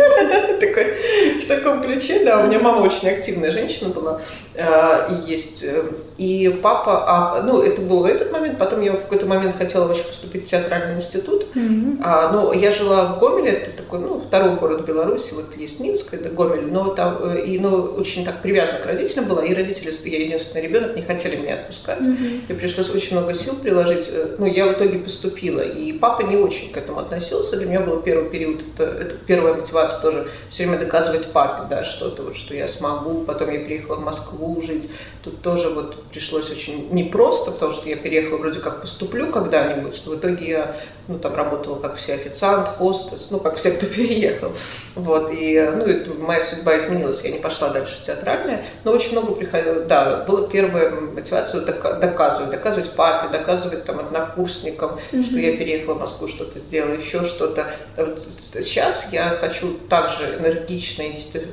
В 1.43 1.47
таком 1.47 1.83
ключе, 1.83 2.25
да, 2.25 2.41
у 2.43 2.47
меня 2.47 2.59
мама 2.59 2.83
очень 2.85 3.09
активная 3.09 3.51
женщина 3.53 3.91
была, 3.91 4.21
и 4.57 5.33
есть, 5.33 5.65
э, 5.65 5.83
и 6.17 6.49
папа, 6.63 7.05
а, 7.09 7.43
ну, 7.43 7.61
это 7.61 7.83
был 7.83 8.03
в 8.03 8.05
этот 8.05 8.31
момент, 8.31 8.57
потом 8.59 8.81
я 8.83 8.93
в 8.93 9.01
какой-то 9.03 9.27
момент 9.27 9.57
хотела 9.59 9.91
очень 9.91 10.05
поступить 10.05 10.47
в 10.47 10.51
театральный 10.51 10.95
институт, 10.95 11.47
Мгм. 11.55 12.01
а, 12.05 12.31
ну, 12.31 12.53
я 12.53 12.71
жила 12.71 13.05
в 13.07 13.19
Гомеле, 13.19 13.51
это 13.51 13.71
такой, 13.71 13.99
ну, 13.99 14.21
второй 14.25 14.55
город 14.55 14.85
Беларуси, 14.85 15.35
вот 15.35 15.57
есть 15.57 15.81
Минск, 15.81 16.15
это 16.15 16.29
Гомель, 16.29 16.71
но 16.71 16.95
там, 16.95 17.19
э, 17.35 17.45
и, 17.45 17.59
ну, 17.59 17.83
очень 17.83 18.25
так 18.25 18.43
привязана 18.43 18.79
к 18.79 18.87
родителям 18.87 19.25
была, 19.25 19.45
и 19.45 19.53
родители, 19.55 19.93
я 20.09 20.19
единственный 20.19 20.63
ребенок, 20.63 20.95
не 20.95 21.03
хотели 21.03 21.37
меня 21.37 21.55
отпускать. 21.55 22.01
Мгм. 22.01 22.43
И 22.49 22.53
пришлось 22.53 22.95
очень 22.95 23.17
много 23.17 23.35
сил 23.35 23.55
приложить. 23.61 24.09
Э, 24.13 24.37
Ну, 24.39 24.47
я 24.47 24.67
в 24.67 24.73
итоге 24.73 24.99
поступила. 24.99 25.61
И 25.61 25.93
папа 25.93 26.23
не 26.23 26.37
очень 26.37 26.73
к 26.73 26.77
этому 26.77 26.99
относился. 26.99 27.57
Для 27.57 27.67
меня 27.67 27.81
был 27.81 28.01
первый 28.01 28.29
период, 28.31 28.61
это, 28.77 28.85
это 28.85 29.15
первая 29.27 29.55
мотивация 29.55 30.01
тоже 30.03 30.27
все 30.51 30.65
время 30.65 30.79
доказывать 30.81 31.27
папе, 31.33 31.63
да, 31.71 31.85
что-то, 31.85 32.23
вот, 32.23 32.37
что 32.37 32.55
я 32.55 32.67
смогу. 32.69 33.23
Потом 33.25 33.51
я 33.51 33.61
приехала 33.61 33.97
в 33.97 34.05
Москву 34.05 34.44
жить. 34.61 34.89
Тут 35.23 35.43
тоже 35.43 35.71
вот 35.71 36.05
пришлось 36.05 36.51
очень 36.51 36.89
непросто, 36.93 37.51
потому 37.51 37.73
что 37.73 37.89
я 37.89 37.97
переехала 37.97 38.39
вроде 38.39 38.61
как 38.61 38.81
поступлю 38.81 39.31
когда-нибудь. 39.31 40.03
Но 40.07 40.13
в 40.13 40.19
итоге 40.19 40.49
я, 40.49 40.77
ну, 41.09 41.19
там 41.19 41.35
работала 41.35 41.79
как 41.79 41.97
все 41.97 42.15
официант, 42.15 42.69
хостес, 42.69 43.31
ну, 43.31 43.39
как 43.41 43.57
все, 43.57 43.73
кто 43.73 43.87
переехал. 43.95 44.53
Вот, 44.95 45.31
и, 45.33 45.61
ну, 45.77 45.87
и 45.87 46.09
моя 46.19 46.41
судьба 46.41 46.79
изменилась, 46.79 47.23
я 47.25 47.31
не 47.31 47.39
пошла 47.39 47.69
дальше 47.69 47.97
в 47.97 48.03
театральное, 48.03 48.65
но 48.85 48.93
очень 48.93 49.13
много 49.13 49.33
приходило, 49.35 49.81
да, 49.81 50.25
была 50.25 50.49
первая 50.49 50.91
мотивация 50.91 51.61
дока- 51.63 51.99
доказывать, 51.99 52.51
доказывать 52.51 52.91
папе, 52.93 53.29
доказывать 53.37 53.85
там 53.85 54.01
однокурсникам, 54.01 54.99
что 55.11 55.39
я 55.39 55.57
переехала 55.57 55.95
в 55.95 56.01
Москву, 56.01 56.29
что-то 56.29 56.59
сделала, 56.59 56.95
еще 56.95 57.25
что-то. 57.25 57.71
Вот 57.97 58.19
сейчас 58.19 59.13
я 59.13 59.31
хочу 59.41 59.75
также 59.89 60.37
энергично 60.39 61.05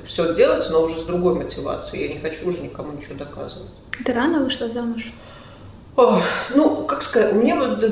все 0.06 0.34
делать, 0.34 0.68
но 0.72 0.82
уже 0.82 0.98
с 0.98 1.04
другой 1.04 1.36
мотивацией, 1.36 2.08
я 2.08 2.14
не 2.14 2.20
хочу 2.20 2.48
уже 2.48 2.60
никому 2.60 2.94
ничего 2.94 3.16
доказывать. 3.16 3.70
Ты 4.06 4.14
рано 4.14 4.40
вышла 4.44 4.70
замуж? 4.70 5.12
Ох, 6.02 6.20
ну, 6.56 6.86
как 6.86 7.04
сказать, 7.04 7.34
у 7.34 7.36
меня 7.36 7.56
вот 7.58 7.84
в- 7.84 7.90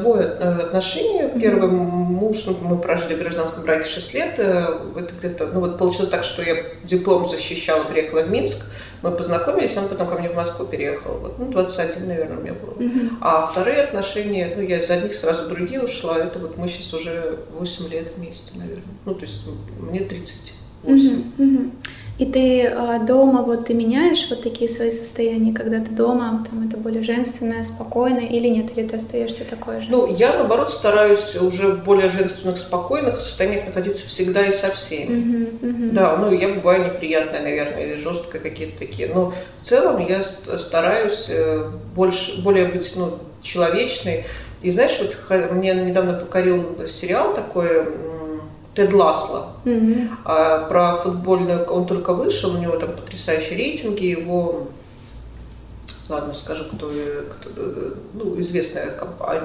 двое 0.00 0.22
э, 0.24 0.60
отношений. 0.62 1.38
Первый 1.40 1.68
муж, 1.68 2.44
ну, 2.46 2.56
мы 2.62 2.78
прожили 2.78 3.14
в 3.16 3.18
гражданском 3.18 3.64
браке 3.64 3.84
6 3.84 4.14
лет. 4.14 4.34
э, 4.38 4.66
Это 4.96 5.12
где-то, 5.18 5.46
ну 5.52 5.60
вот 5.60 5.78
получилось 5.78 6.08
так, 6.08 6.24
что 6.24 6.42
я 6.42 6.54
диплом 6.84 7.26
защищала, 7.26 7.84
приехала 7.84 8.22
в 8.22 8.30
Минск. 8.30 8.64
Мы 9.02 9.10
познакомились, 9.10 9.76
он 9.76 9.88
потом 9.88 10.08
ко 10.08 10.14
мне 10.18 10.30
в 10.30 10.34
Москву 10.34 10.64
переехал. 10.66 11.18
Вот, 11.18 11.38
ну, 11.38 11.50
21, 11.52 12.08
наверное, 12.08 12.38
у 12.38 12.40
меня 12.40 12.54
было. 12.54 12.74
А 13.20 13.46
вторые 13.46 13.82
отношения, 13.82 14.54
ну, 14.56 14.62
я 14.62 14.78
из 14.78 14.90
одних 14.90 15.14
сразу 15.14 15.44
в 15.44 15.48
другие 15.48 15.82
ушла. 15.82 16.18
Это 16.18 16.38
вот 16.38 16.56
мы 16.56 16.66
сейчас 16.68 16.94
уже 16.94 17.38
8 17.52 17.88
лет 17.90 18.12
вместе, 18.16 18.52
наверное. 18.54 18.82
Ну, 19.04 19.14
то 19.14 19.22
есть 19.22 19.44
мне 19.78 20.00
38. 20.00 20.54
Мгм, 20.82 21.32
мгм. 21.38 21.72
И 22.18 22.26
ты 22.26 22.66
а, 22.66 22.98
дома, 22.98 23.42
вот 23.42 23.66
ты 23.66 23.74
меняешь 23.74 24.26
вот 24.28 24.42
такие 24.42 24.68
свои 24.68 24.90
состояния, 24.90 25.54
когда 25.54 25.78
ты 25.78 25.92
дома, 25.92 26.44
там 26.50 26.66
это 26.66 26.76
более 26.76 27.04
женственное, 27.04 27.62
спокойное, 27.62 28.26
или 28.26 28.48
нет, 28.48 28.76
или 28.76 28.86
ты 28.88 28.96
остаешься 28.96 29.48
такой 29.48 29.80
же? 29.80 29.86
Ну, 29.88 30.12
я, 30.12 30.32
наоборот, 30.36 30.72
стараюсь 30.72 31.36
уже 31.36 31.68
в 31.68 31.84
более 31.84 32.10
женственных, 32.10 32.58
спокойных 32.58 33.20
состояниях 33.20 33.66
находиться 33.66 34.04
всегда 34.08 34.44
и 34.44 34.50
со 34.50 34.70
всеми. 34.72 35.14
Мгм, 35.14 35.58
мгм. 35.62 35.94
Да, 35.94 36.16
ну 36.16 36.32
я 36.32 36.48
бываю 36.48 36.86
неприятная, 36.92 37.42
наверное, 37.42 37.86
или 37.86 37.94
жесткая 37.94 38.42
какие-то 38.42 38.80
такие. 38.80 39.08
Но 39.14 39.32
в 39.62 39.64
целом 39.64 40.04
я 40.04 40.24
ст- 40.24 40.58
стараюсь 40.58 41.26
э, 41.30 41.70
больше, 41.94 42.42
более 42.42 42.66
быть 42.66 42.92
ну, 42.96 43.18
человечной. 43.42 44.24
И 44.60 44.72
знаешь, 44.72 44.98
вот 45.00 45.52
мне 45.52 45.72
недавно 45.72 46.14
покорил 46.14 46.84
сериал 46.88 47.32
такой 47.32 47.86
Тед 48.78 48.92
Ласло 48.92 49.54
а, 50.24 50.68
про 50.68 50.98
футбольную. 50.98 51.64
Он 51.64 51.84
только 51.84 52.12
вышел, 52.14 52.54
у 52.54 52.58
него 52.58 52.76
там 52.76 52.92
потрясающие 52.92 53.58
рейтинги, 53.58 54.04
его 54.04 54.68
Ладно, 56.08 56.32
скажу, 56.32 56.64
кто, 56.72 56.88
кто 56.88 57.50
э, 57.56 57.92
ну, 58.14 58.40
известная 58.40 58.92
компания. 58.92 59.42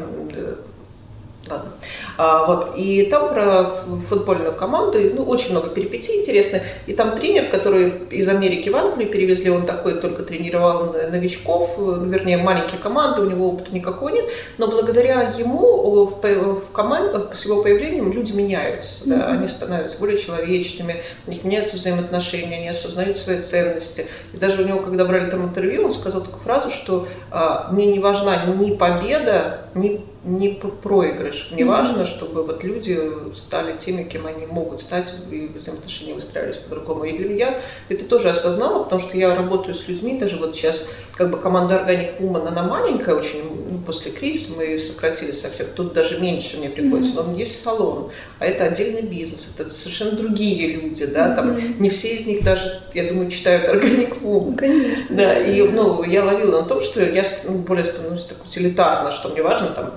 Э, 1.48 1.50
Ладно. 1.50 1.72
А, 2.18 2.46
вот. 2.46 2.74
И 2.78 3.04
там 3.06 3.30
про 3.30 3.66
футбольную 4.08 4.54
команду, 4.54 5.00
ну, 5.14 5.24
очень 5.24 5.52
много 5.52 5.70
перипетий 5.70 6.22
интересных. 6.22 6.64
И 6.88 6.94
там 6.94 7.18
тренер, 7.18 7.50
который 7.50 8.08
из 8.12 8.28
Америки 8.30 8.70
в 8.70 8.76
Англию 8.76 9.10
перевезли, 9.10 9.50
он 9.50 9.66
такой 9.66 9.96
только 9.96 10.24
тренировал 10.24 10.94
новичков, 10.94 11.76
э, 11.78 12.06
вернее, 12.06 12.38
маленькие 12.38 12.80
команды, 12.80 13.22
у 13.22 13.30
него 13.30 13.50
опыта 13.50 13.74
никакого 13.74 14.10
нет. 14.10 14.26
Но 14.58 14.68
благодаря 14.68 15.34
ему 15.38 16.06
в, 16.06 16.22
в 16.22 16.72
команде, 16.72 17.34
с 17.34 17.46
его 17.46 17.62
появлением 17.62 18.12
люди 18.14 18.32
меняются. 18.32 19.04
да, 19.06 19.28
они 19.28 19.48
становятся 19.48 20.00
более 20.00 20.18
человечными, 20.18 21.02
у 21.28 21.32
них 21.32 21.44
меняются 21.44 21.76
взаимоотношения, 21.76 22.58
они 22.58 22.70
осознают 22.70 23.18
свои 23.18 23.42
ценности. 23.42 24.08
И 24.34 24.38
даже 24.38 24.62
у 24.62 24.66
него, 24.66 24.80
когда 24.80 25.06
брали 25.06 25.30
там 25.30 25.44
интервью, 25.44 25.86
он 25.86 25.92
сказал 25.92 26.22
такую 26.22 26.42
фразу, 26.42 26.70
что 26.70 27.08
а, 27.32 27.70
мне 27.72 27.86
не 27.88 28.00
важна 28.00 28.46
ни 28.46 28.76
победа, 28.76 29.68
ни 29.76 30.02
не 30.24 30.50
проигрыш. 30.50 31.50
Мне 31.52 31.66
важно, 31.66 32.06
чтобы 32.06 32.44
вот 32.44 32.64
люди 32.64 33.00
стали 33.36 33.78
теми, 33.78 34.04
кем 34.04 34.26
они 34.26 34.46
могут 34.46 34.80
стать, 34.80 35.14
и 35.30 35.52
взаимоотношения 35.54 36.14
выстраивались 36.14 36.58
по-другому. 36.58 37.04
И 37.04 37.18
для 37.18 37.28
меня 37.28 37.60
это 37.90 38.06
тоже 38.06 38.30
осознала, 38.30 38.84
потому 38.84 39.02
что 39.02 39.18
я 39.18 39.36
работаю 39.36 39.74
с 39.74 39.88
людьми, 39.88 40.18
даже 40.18 40.38
вот 40.38 40.56
сейчас 40.56 40.90
как 41.16 41.30
бы 41.30 41.38
команда 41.38 41.76
Organic 41.76 42.20
Woman, 42.20 42.48
она 42.48 42.64
маленькая 42.64 43.16
очень, 43.16 43.44
ну, 43.70 43.80
после 43.80 44.12
кризиса 44.12 44.54
мы 44.58 44.64
ее 44.64 44.80
сократили 44.80 45.32
совсем, 45.32 45.68
тут 45.76 45.94
даже 45.94 46.20
меньше 46.20 46.58
мне 46.58 46.70
приходится, 46.70 47.22
но 47.22 47.38
есть 47.38 47.62
салон, 47.62 48.10
а 48.40 48.46
это 48.46 48.64
отдельный 48.64 49.04
бизнес, 49.04 49.50
это 49.56 49.70
совершенно 49.70 50.12
другие 50.14 50.74
люди, 50.74 51.06
да, 51.06 51.36
там 51.36 51.56
не 51.80 51.90
все 51.90 52.16
из 52.16 52.26
них 52.26 52.44
даже, 52.44 52.82
я 52.94 53.10
думаю, 53.10 53.30
читают 53.30 53.70
Organic 53.70 54.22
Woman. 54.22 54.52
Ну, 54.52 54.56
Конечно. 54.56 55.16
Да, 55.16 55.38
и 55.38 55.62
ну, 55.62 56.04
я 56.04 56.24
ловила 56.24 56.62
на 56.62 56.68
том, 56.68 56.82
что 56.82 57.04
я 57.04 57.24
ну, 57.44 57.60
более 57.60 57.86
становлюсь 57.86 58.26
так 58.26 58.44
утилитарно, 58.44 59.12
что 59.12 59.30
мне 59.30 59.44
важно 59.44 59.68
там 59.68 59.94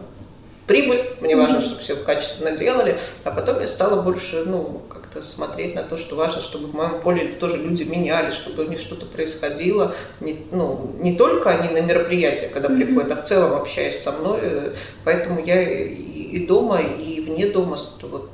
прибыль, 0.67 1.03
мне 1.21 1.37
важно, 1.37 1.61
чтобы 1.61 1.81
все 1.81 1.97
качественно 1.97 2.57
делали, 2.57 2.99
а 3.25 3.31
потом 3.31 3.61
я 3.61 3.67
стала 3.67 4.03
больше, 4.03 4.45
ну, 4.45 4.83
как-то 4.89 5.23
смотреть 5.23 5.75
на 5.75 5.83
то, 5.83 5.97
что 5.97 6.17
важно, 6.17 6.41
чтобы 6.41 6.67
в 6.67 6.75
моем 6.75 7.01
поле 7.01 7.35
тоже 7.41 7.59
люди 7.59 7.85
менялись, 7.85 8.35
чтобы 8.35 8.65
у 8.65 8.69
них 8.69 8.81
что-то 8.81 9.07
происходило, 9.07 9.95
не, 10.21 10.45
ну, 10.51 10.93
не 11.01 11.17
только 11.17 11.51
они 11.51 11.69
на 11.69 11.85
мероприятия, 11.85 12.49
когда 12.49 12.69
mm-hmm. 12.69 12.77
приходят, 12.77 13.13
а 13.13 13.17
в 13.17 13.25
целом 13.25 13.61
общаясь 13.61 14.03
со 14.03 14.13
мной, 14.13 14.41
э, 14.43 14.75
поэтому 15.05 15.45
я 15.45 15.63
и, 15.63 15.95
и 15.95 16.47
дома, 16.47 16.81
и 16.81 17.21
вне 17.21 17.47
дома 17.51 17.77
вот, 18.03 18.31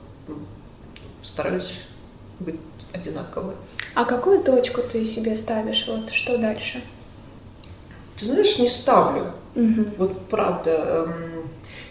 стараюсь 1.23 1.83
быть 2.41 2.57
одинаковой. 2.93 3.55
А 3.95 4.05
какую 4.05 4.43
точку 4.43 4.81
ты 4.81 5.05
себе 5.05 5.37
ставишь? 5.37 5.87
Вот 5.87 6.11
что 6.11 6.39
дальше? 6.39 6.83
Ты 8.17 8.27
знаешь, 8.27 8.59
не 8.59 8.69
ставлю. 8.69 9.33
Угу. 9.55 9.85
Вот 9.99 10.27
правда. 10.29 10.71
Эм, 10.71 11.32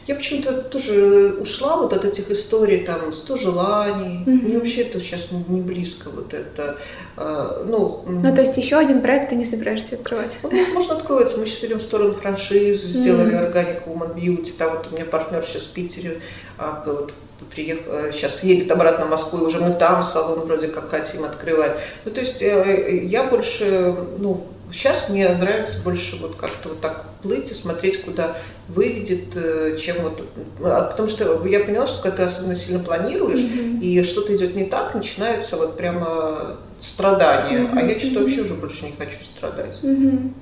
я 0.07 0.15
почему-то 0.15 0.53
тоже 0.63 1.35
ушла 1.39 1.77
вот 1.77 1.93
от 1.93 2.05
этих 2.05 2.31
историй, 2.31 2.79
там, 2.85 3.13
100 3.13 3.37
желаний. 3.37 4.23
Мгм. 4.25 4.37
Мне 4.47 4.57
вообще 4.57 4.81
это 4.81 4.99
сейчас 4.99 5.31
не 5.47 5.61
близко 5.61 6.09
вот 6.09 6.33
это. 6.33 6.77
Э, 7.17 7.63
Ну, 7.67 8.03
Ну, 8.07 8.35
то 8.35 8.41
есть 8.41 8.57
еще 8.57 8.77
один 8.77 9.01
проект 9.01 9.29
ты 9.29 9.35
не 9.35 9.45
собираешься 9.45 9.95
открывать? 9.95 10.37
вот, 10.41 10.53
возможно, 10.53 10.95
откроется. 10.95 11.39
Мы 11.39 11.45
сейчас 11.45 11.63
идем 11.65 11.77
в 11.79 11.83
сторону 11.83 12.13
франшизы, 12.13 12.87
сделали 12.87 13.35
Мгм. 13.35 13.45
Organic 13.45 13.85
Woman 13.85 14.15
Beauty. 14.15 14.51
Там 14.57 14.71
вот 14.71 14.87
у 14.91 14.95
меня 14.95 15.05
партнер 15.05 15.43
сейчас 15.43 15.65
в 15.65 15.73
Питере 15.73 16.19
а, 16.57 16.83
вот, 16.85 17.13
приехал, 17.53 18.11
сейчас 18.11 18.43
едет 18.43 18.71
обратно 18.71 19.05
в 19.05 19.09
Москву, 19.09 19.39
и 19.39 19.41
уже 19.43 19.59
мы 19.59 19.73
там 19.73 20.03
салон 20.03 20.41
вроде 20.41 20.67
как 20.67 20.89
хотим 20.89 21.23
открывать. 21.25 21.75
Ну, 22.05 22.11
то 22.11 22.19
есть 22.21 22.41
э, 22.41 23.01
я 23.03 23.23
больше, 23.23 23.95
ну, 24.19 24.45
сейчас 24.71 25.09
мне 25.09 25.27
нравится 25.29 25.81
больше 25.83 26.15
вот 26.17 26.35
как-то 26.35 26.69
вот 26.69 26.81
так 26.81 27.05
плыть 27.21 27.51
и 27.51 27.53
смотреть, 27.53 28.01
куда 28.01 28.35
выведет, 28.67 29.35
э, 29.35 29.77
чем 29.79 29.97
вот... 30.01 30.21
а, 30.63 30.83
Потому 30.83 31.07
что 31.07 31.45
я 31.45 31.59
поняла, 31.61 31.85
что 31.87 32.01
когда 32.01 32.17
ты 32.17 32.23
особенно 32.23 32.55
сильно 32.55 32.83
планируешь, 32.83 33.39
Мгм. 33.41 33.79
и 33.81 34.01
что-то 34.03 34.35
идет 34.35 34.55
не 34.55 34.65
так, 34.65 34.95
начинается 34.95 35.57
вот 35.57 35.77
прямо 35.77 36.57
страдание. 36.79 37.69
А 37.75 37.81
я 37.81 37.99
что-то 37.99 38.15
Мгм. 38.21 38.23
вообще 38.23 38.41
уже 38.41 38.53
больше 38.55 38.85
не 38.85 38.93
хочу 38.97 39.23
страдать. 39.23 39.77
Мгм. 39.83 40.33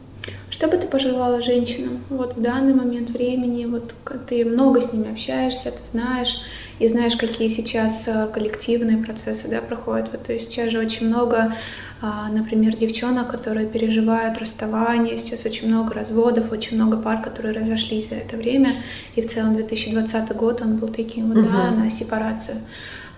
Что 0.49 0.67
бы 0.67 0.77
ты 0.77 0.87
пожелала 0.87 1.41
женщинам 1.41 2.03
вот 2.09 2.35
в 2.35 2.41
данный 2.41 2.73
момент 2.73 3.11
времени? 3.11 3.65
Вот 3.65 3.93
ты 4.27 4.43
много 4.43 4.81
с 4.81 4.91
ними 4.91 5.11
общаешься, 5.11 5.71
ты 5.71 5.77
знаешь, 5.89 6.41
и 6.79 6.87
знаешь, 6.87 7.15
какие 7.15 7.47
сейчас 7.49 8.07
э, 8.07 8.27
коллективные 8.33 8.97
процессы 8.97 9.47
да, 9.47 9.61
проходят. 9.61 10.09
Вот, 10.11 10.23
то 10.23 10.33
есть 10.33 10.49
сейчас 10.51 10.71
же 10.71 10.79
очень 10.79 11.07
много, 11.07 11.53
а, 12.01 12.29
например, 12.29 12.75
девчонок, 12.75 13.29
которые 13.29 13.67
переживают 13.67 14.37
расставание, 14.37 15.17
сейчас 15.17 15.45
очень 15.45 15.67
много 15.69 15.93
разводов, 15.93 16.51
очень 16.51 16.75
много 16.77 16.97
пар, 16.97 17.21
которые 17.21 17.53
разошлись 17.53 18.09
за 18.09 18.15
это 18.15 18.35
время. 18.37 18.69
И 19.15 19.21
в 19.21 19.27
целом 19.27 19.55
2020 19.55 20.35
год, 20.35 20.61
он 20.61 20.77
был 20.77 20.87
таким 20.87 21.33
вот, 21.33 21.43
да, 21.49 21.71
Мгм. 21.71 21.83
на 21.83 21.89
сепарацию. 21.89 22.57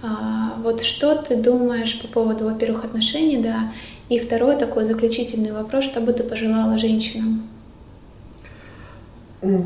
А, 0.04 0.56
вот 0.64 0.82
что 0.82 1.16
ты 1.16 1.36
думаешь 1.36 2.00
по 2.02 2.08
поводу, 2.08 2.46
во-первых, 2.46 2.84
отношений, 2.86 3.38
да, 3.38 3.72
и 4.12 4.19
второй 4.19 4.58
такой 4.58 4.84
заключительный 4.84 5.54
вопрос, 5.54 5.86
что 5.86 6.02
бы 6.02 6.12
ты 6.12 6.24
пожелала 6.24 6.78
женщинам? 6.78 7.47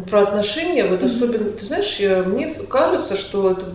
Про 0.10 0.22
отношения, 0.22 0.86
вот 0.86 1.02
особенно, 1.04 1.50
ты 1.50 1.66
знаешь, 1.66 1.96
я- 2.00 2.22
мне 2.22 2.54
кажется, 2.70 3.18
что 3.18 3.52
это, 3.52 3.66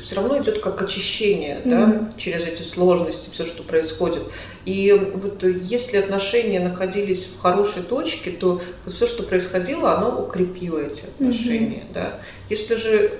все 0.00 0.14
равно 0.16 0.38
идет 0.40 0.60
как 0.62 0.80
очищение, 0.80 1.60
да, 1.64 1.86
Мгм. 1.86 2.12
через 2.16 2.44
эти 2.46 2.62
сложности, 2.62 3.30
все, 3.32 3.44
что 3.44 3.64
происходит. 3.64 4.22
И 4.64 4.92
вот 5.14 5.42
если 5.42 5.96
отношения 5.96 6.60
находились 6.60 7.24
в 7.26 7.40
хорошей 7.40 7.82
точке, 7.82 8.30
то 8.30 8.62
все, 8.86 9.06
что 9.08 9.24
происходило, 9.24 9.92
оно 9.98 10.22
укрепило 10.22 10.78
эти 10.78 11.04
отношения, 11.06 11.82
да. 11.92 12.20
Если 12.48 12.76
же 12.76 13.12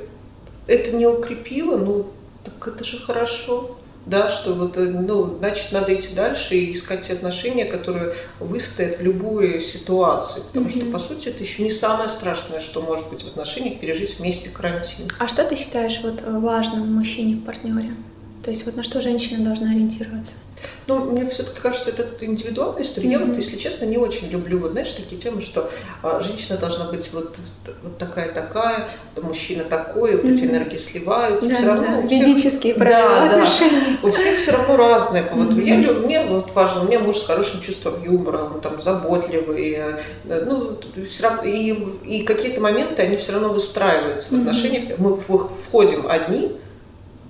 это 0.69 0.93
не 0.93 1.07
укрепило, 1.09 1.77
ну, 1.77 2.07
так 2.45 2.69
это 2.77 2.85
же 2.85 2.97
хорошо. 2.99 3.77
Да, 4.05 4.29
что 4.29 4.55
вот, 4.55 4.77
э, 4.77 4.81
ну, 4.81 5.37
значит, 5.39 5.71
надо 5.73 5.95
идти 5.95 6.15
дальше 6.15 6.57
и 6.57 6.73
искать 6.73 7.03
те 7.03 7.13
отношения, 7.13 7.65
которые 7.65 8.15
выстоят 8.41 8.99
в 8.99 9.03
любую 9.03 9.61
ситуацию. 9.61 10.45
Потому 10.45 10.69
что, 10.69 10.81
Мгм. 10.81 10.93
по 10.93 10.99
сути, 10.99 11.29
это 11.29 11.43
еще 11.43 11.63
не 11.63 11.71
самое 11.71 12.09
страшное, 12.09 12.61
что 12.61 12.83
может 12.83 13.09
быть 13.11 13.23
в 13.23 13.27
отношениях, 13.29 13.79
пережить 13.79 14.19
вместе 14.19 14.51
карантин. 14.51 15.07
А 15.21 15.29
что 15.29 15.45
ты 15.45 15.55
считаешь 15.55 16.01
вот 16.03 16.23
э, 16.25 16.39
важным 16.39 16.93
мужчине 16.93 17.37
в 17.37 17.45
партнере? 17.45 17.95
То 18.43 18.51
есть 18.51 18.67
вот 18.67 18.75
на 18.77 18.83
что 18.83 19.01
женщина 19.01 19.45
должна 19.45 19.71
ориентироваться? 19.71 20.35
Ну, 20.89 21.11
мне 21.13 21.25
все-таки 21.29 21.61
кажется, 21.61 21.91
это 21.91 22.07
индивидуальная 22.25 22.83
история. 22.83 23.11
Я 23.11 23.19
Мгм. 23.21 23.29
вот, 23.31 23.37
если 23.37 23.57
честно, 23.57 23.85
не 23.85 23.97
очень 23.99 24.29
люблю, 24.31 24.59
вот, 24.59 24.73
знаешь, 24.73 24.93
такие 24.93 25.21
темы, 25.21 25.41
что 25.41 25.71
а, 26.03 26.21
женщина 26.21 26.57
должна 26.59 26.87
быть 26.91 27.09
вот, 27.13 27.37
вот 27.85 27.99
такая-такая, 27.99 28.89
да, 29.15 29.23
мужчина 29.23 29.63
такой, 29.65 30.17
вот 30.17 30.25
эти 30.25 30.43
Мгм. 30.45 30.51
энергии 30.57 30.77
сливаются. 30.77 31.49
Да, 31.49 31.55
Все 31.55 31.67
равно 31.67 31.85
да, 31.87 31.99
у 31.99 32.07
всех- 32.09 32.27
ведические 32.27 32.75
правила 32.75 33.09
Да, 33.11 33.29
да. 33.29 33.35
отношений. 33.37 33.99
У 34.03 34.11
всех 34.11 34.39
все 34.39 34.53
равно 34.53 34.77
разные. 34.77 35.25
Вот 35.33 35.51
Мгм. 35.51 35.65
я, 35.65 35.77
мне 35.93 36.25
вот 36.25 36.53
важно, 36.55 36.83
у 36.83 36.85
меня 36.87 36.99
муж 36.99 37.19
с 37.19 37.27
хорошим 37.27 37.61
чувством 37.61 38.03
юмора, 38.05 38.39
он 38.53 38.61
там 38.61 38.81
заботливый, 38.81 39.71
э, 39.73 39.99
ну, 40.47 40.79
все 41.09 41.23
равно, 41.29 41.43
и, 41.45 41.77
и 42.07 42.23
какие-то 42.25 42.61
моменты, 42.61 43.03
они 43.03 43.17
все 43.17 43.33
равно 43.33 43.53
выстраиваются 43.53 44.31
в 44.31 44.33
Мгм. 44.33 44.41
отношениях. 44.49 44.99
Мы 44.99 45.15
в- 45.15 45.51
входим 45.69 46.07
одни, 46.09 46.53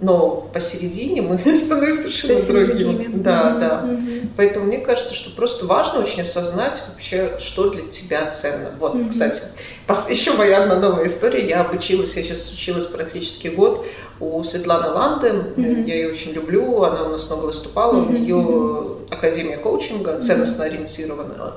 но 0.02 0.48
посередине 0.52 1.22
мы 1.22 1.38
становимся 1.56 2.02
совершенно 2.02 2.38
Совсем 2.38 2.54
другими. 2.66 2.78
другими. 2.84 3.14
Да, 3.22 3.50
Мгм, 3.50 3.60
да. 3.60 3.80
мгм. 3.82 4.30
Поэтому 4.36 4.66
мне 4.66 4.78
кажется, 4.78 5.14
что 5.14 5.30
просто 5.34 5.64
важно 5.66 6.00
очень 6.00 6.22
осознать 6.22 6.82
вообще, 6.88 7.32
что 7.38 7.70
для 7.70 7.82
тебя 7.82 8.30
ценно. 8.30 8.70
Вот, 8.78 8.94
Мгм. 8.94 9.10
кстати, 9.10 9.42
еще 10.10 10.32
моя 10.32 10.64
одна 10.64 10.76
новая 10.76 11.06
история. 11.06 11.48
Я 11.48 11.60
обучилась, 11.62 12.16
я 12.16 12.22
сейчас 12.22 12.52
училась 12.52 12.86
практически 12.86 13.48
год 13.48 13.86
у 14.20 14.42
Светланы 14.44 14.88
Ланды. 14.90 15.32
Мгм. 15.56 15.84
Я 15.86 15.94
ее 15.96 16.10
очень 16.10 16.32
люблю, 16.32 16.82
она 16.82 17.04
у 17.04 17.10
нас 17.10 17.28
много 17.30 17.46
выступала. 17.46 17.96
У 17.96 18.00
Мгм, 18.02 18.14
нее 18.14 18.96
академия 19.10 19.56
коучинга, 19.56 20.20
ценностно 20.20 20.64
ориентированная. 20.64 21.52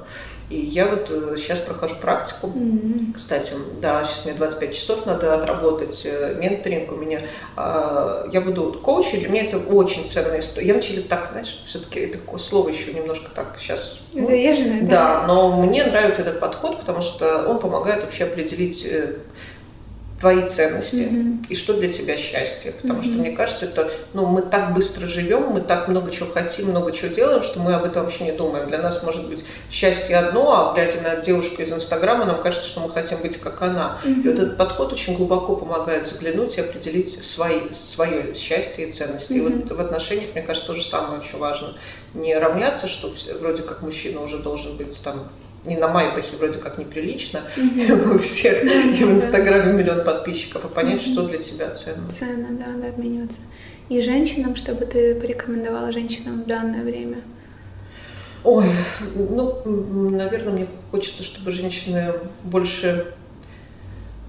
И 0.50 0.58
я 0.60 0.86
вот 0.86 1.08
э, 1.10 1.36
сейчас 1.38 1.60
прохожу 1.62 1.96
практику. 1.96 2.48
М. 2.56 3.14
Кстати, 3.16 3.54
да, 3.82 4.04
сейчас 4.06 4.26
мне 4.26 4.34
25 4.36 4.76
часов 4.76 5.06
надо 5.06 5.34
отработать, 5.34 6.06
э, 6.06 6.36
менторинг 6.40 6.92
у 6.92 6.96
меня. 6.96 7.20
А, 7.56 8.28
Я 8.32 8.42
буду 8.42 8.74
коучем, 8.74 9.20
для 9.20 9.30
меня 9.30 9.46
это 9.46 9.58
очень 9.58 10.06
ценная 10.06 10.42
история. 10.42 10.68
Я 10.68 10.74
вначале 10.74 11.02
так, 11.02 11.30
знаешь, 11.32 11.64
все-таки 11.66 12.00
это 12.02 12.20
слово 12.38 12.70
еще 12.70 12.94
немножко 12.94 13.30
так 13.34 13.56
сейчас... 13.60 14.02
ну, 14.14 14.26
Заезженная, 14.26 14.82
да? 14.82 15.22
да, 15.22 15.28
но 15.28 15.62
мне 15.64 15.84
нравится 15.84 16.22
этот 16.22 16.40
подход, 16.40 16.80
потому 16.80 17.02
что 17.02 17.48
он 17.48 17.60
помогает 17.60 18.04
вообще 18.04 18.26
определить 18.26 18.86
э, 18.86 19.16
твои 20.20 20.48
ценности 20.48 21.08
Мгм. 21.12 21.46
и 21.50 21.56
что 21.56 21.74
для 21.74 21.92
тебя 21.92 22.16
счастье. 22.16 22.72
Потому 22.82 23.02
что, 23.02 23.12
Мгм. 23.12 23.20
мне 23.22 23.32
кажется, 23.32 23.66
это, 23.66 23.92
ну, 24.14 24.26
мы 24.28 24.42
так 24.44 24.74
быстро 24.74 25.08
живем, 25.08 25.50
мы 25.50 25.60
так 25.60 25.90
много 25.90 26.10
чего 26.12 26.30
хотим, 26.32 26.70
много 26.70 26.94
чего 26.94 27.14
делаем, 27.14 27.42
что 27.42 27.60
мы 27.60 27.74
об 27.74 27.84
этом 27.84 28.04
вообще 28.04 28.24
не 28.24 28.32
думаем. 28.32 28.68
Для 28.70 28.78
нас 28.82 29.04
может 29.04 29.28
быть 29.28 29.44
счастье 29.70 30.16
одно, 30.18 30.72
а 30.72 30.74
глядя 30.74 31.02
на 31.02 31.18
девушку 31.18 31.62
из 31.62 31.72
Инстаграма, 31.74 32.24
нам 32.26 32.42
кажется, 32.42 32.68
что 32.68 32.80
мы 32.80 32.90
хотим 32.90 33.22
быть 33.22 33.38
как 33.38 33.62
она. 33.62 34.00
И 34.06 34.28
вот 34.28 34.40
этот 34.40 34.58
подход 34.58 34.94
очень 34.94 35.16
глубоко 35.18 35.58
помогает 35.58 36.08
заглянуть 36.08 36.58
и 36.58 36.62
определить 36.62 37.22
свои, 37.24 37.74
свое 37.74 38.34
счастье 38.36 38.88
и 38.88 38.92
ценности. 38.92 39.34
И 39.34 39.42
Мгм. 39.42 39.62
вот 39.68 39.72
в 39.72 39.82
отношениях, 39.82 40.30
мне 40.34 40.44
кажется, 40.44 40.68
тоже 40.68 40.84
самое 40.84 41.20
очень 41.20 41.40
важно. 41.40 41.74
Не 42.14 42.34
равняться, 42.38 42.88
что 42.88 43.14
вроде 43.42 43.64
как 43.64 43.82
мужчина 43.82 44.22
уже 44.22 44.38
должен 44.40 44.78
быть 44.78 45.00
там 45.04 45.28
не 45.66 45.78
на 45.78 45.88
майбахе 45.88 46.38
вроде 46.38 46.60
как 46.60 46.78
неприлично, 46.78 47.42
у 48.14 48.18
всех 48.20 48.64
и 48.64 49.04
в 49.04 49.12
Инстаграме 49.12 49.74
миллион 49.74 50.04
подписчиков, 50.04 50.66
а 50.66 50.68
понять, 50.68 51.02
что 51.02 51.28
для 51.28 51.40
тебя 51.40 51.72
ценно. 51.72 52.08
Ценно, 52.10 52.50
да, 52.52 52.66
да, 52.82 52.90
обмениваться. 52.90 53.42
И 53.90 54.02
женщинам, 54.02 54.56
что 54.56 54.74
бы 54.74 54.86
ты 54.86 55.16
порекомендовала 55.16 55.92
женщинам 55.92 56.44
в 56.44 56.48
данное 56.48 56.84
время? 56.84 57.18
Ой, 58.44 58.66
ну, 59.16 60.10
наверное, 60.12 60.54
мне 60.54 60.68
хочется, 60.92 61.24
чтобы 61.24 61.52
женщины 61.52 62.14
больше 62.44 63.14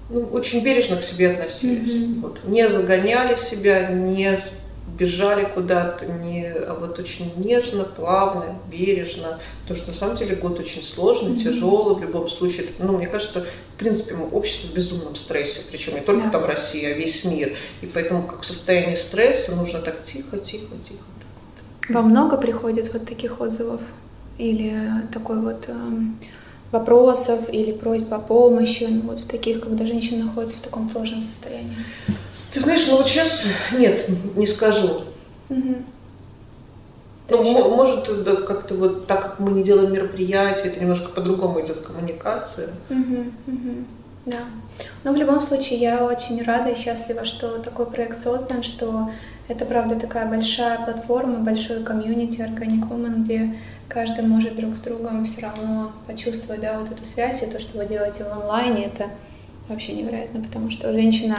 ну, 0.09 0.21
очень 0.31 0.63
бережно 0.63 0.97
к 0.97 1.03
себе 1.03 1.31
относились. 1.31 1.93
Мгм. 1.93 2.21
Вот. 2.21 2.39
Не 2.45 2.69
загоняли 2.69 3.35
себя, 3.35 3.89
не 3.89 4.39
бежали 4.87 5.45
куда-то, 5.45 6.05
не, 6.05 6.47
а 6.47 6.73
вот 6.79 6.97
очень 6.99 7.31
нежно, 7.37 7.83
плавно, 7.83 8.59
бережно. 8.71 9.39
Потому 9.61 9.77
что 9.79 9.87
на 9.89 9.93
самом 9.93 10.15
деле 10.15 10.35
год 10.35 10.59
очень 10.59 10.81
сложный, 10.81 11.35
тяжелый 11.35 11.95
в 11.95 12.01
любом 12.01 12.29
случае. 12.29 12.65
Это, 12.65 12.85
ну, 12.85 12.97
мне 12.97 13.07
кажется, 13.07 13.45
в 13.75 13.79
принципе, 13.79 14.15
мы 14.15 14.27
общество 14.29 14.67
в 14.69 14.73
безумном 14.73 15.15
стрессе, 15.15 15.61
причем 15.69 15.95
не 15.95 16.01
только 16.01 16.25
Да. 16.25 16.31
там 16.31 16.45
Россия, 16.45 16.93
а 16.93 16.97
весь 16.97 17.23
мир. 17.25 17.55
И 17.81 17.85
поэтому 17.85 18.23
как 18.23 18.41
в 18.41 18.45
состоянии 18.45 18.95
стресса 18.95 19.55
нужно 19.55 19.79
так 19.79 20.03
тихо, 20.03 20.37
тихо, 20.37 20.75
тихо. 20.83 21.03
Вам 21.89 22.09
много 22.09 22.37
приходит 22.37 22.91
вот 22.93 23.05
таких 23.05 23.39
отзывов? 23.41 23.81
Или 24.37 24.73
такой 25.11 25.39
вот 25.39 25.67
эм, 25.69 26.17
вопросов, 26.71 27.49
или 27.51 27.71
просьб 27.71 28.11
о 28.13 28.19
помощи, 28.19 28.87
ну, 28.89 29.01
вот 29.01 29.19
в 29.19 29.27
таких, 29.27 29.61
когда 29.61 29.85
женщина 29.85 30.25
находится 30.25 30.57
в 30.57 30.61
таком 30.61 30.89
сложном 30.89 31.23
состоянии? 31.23 31.75
Ты 32.57 32.63
знаешь, 32.63 32.87
ну 32.87 32.97
вот 32.97 33.07
сейчас 33.07 33.45
нет, 33.71 34.09
не 34.35 34.47
скажу. 34.47 35.03
Мгм. 35.47 35.85
Ну, 37.29 37.75
может, 37.75 38.23
да, 38.23 38.35
как-то 38.37 38.73
вот 38.73 39.05
так 39.05 39.21
как 39.21 39.39
мы 39.39 39.51
не 39.51 39.61
делаем 39.61 39.93
мероприятия, 39.93 40.69
это 40.69 40.79
немножко 40.79 41.09
по-другому 41.09 41.61
идет 41.61 41.81
коммуникация. 41.81 42.69
Мгм, 42.89 43.31
мгм. 43.45 43.87
Да. 44.25 44.39
Но 45.03 45.11
в 45.13 45.17
любом 45.17 45.39
случае 45.39 45.77
я 45.77 46.03
очень 46.03 46.41
рада 46.41 46.71
и 46.71 46.75
счастлива, 46.75 47.25
что 47.25 47.59
такой 47.59 47.85
проект 47.85 48.17
создан, 48.17 48.63
что 48.63 49.11
это 49.47 49.63
правда 49.63 49.99
такая 49.99 50.25
большая 50.25 50.83
платформа, 50.83 51.37
большой 51.37 51.83
комьюнити 51.83 52.41
Organic 52.41 52.89
Woman, 52.89 53.23
где 53.23 53.55
каждый 53.87 54.25
может 54.25 54.55
друг 54.55 54.75
с 54.75 54.79
другом 54.79 55.25
все 55.25 55.41
равно 55.41 55.91
почувствовать 56.07 56.61
да, 56.61 56.79
вот 56.79 56.91
эту 56.91 57.05
связь, 57.05 57.43
и 57.43 57.45
то, 57.45 57.59
что 57.59 57.77
вы 57.77 57.85
делаете 57.85 58.23
в 58.23 58.31
онлайне, 58.31 58.85
это 58.85 59.11
вообще 59.69 59.93
невероятно, 59.93 60.41
потому 60.41 60.71
что 60.71 60.91
женщина 60.91 61.37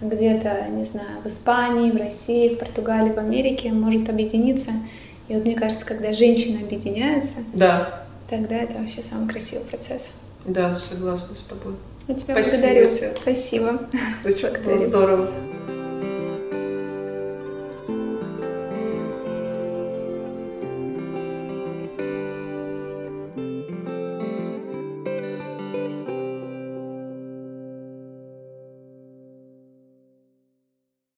где-то, 0.00 0.66
не 0.70 0.84
знаю, 0.84 1.20
в 1.22 1.26
Испании, 1.28 1.90
в 1.90 1.96
России, 1.96 2.54
в 2.54 2.58
Португалии, 2.58 3.12
в 3.12 3.18
Америке 3.18 3.72
может 3.72 4.08
объединиться. 4.08 4.70
И 5.28 5.34
вот 5.34 5.44
мне 5.44 5.54
кажется, 5.54 5.86
когда 5.86 6.12
женщина 6.12 6.60
объединяется, 6.64 7.36
Да, 7.54 8.04
тогда 8.28 8.56
это 8.56 8.74
вообще 8.78 9.02
самый 9.02 9.28
красивый 9.28 9.64
процесс. 9.64 10.12
да, 10.44 10.74
согласна 10.74 11.34
с 11.36 11.44
тобой. 11.44 11.74
Я 12.08 12.14
тебя 12.14 12.34
Спасибо 12.34 12.62
благодарю. 12.62 13.16
Спасибо. 13.22 13.80
Очень 14.24 14.62
было 14.64 14.78
здорово. 14.78 15.30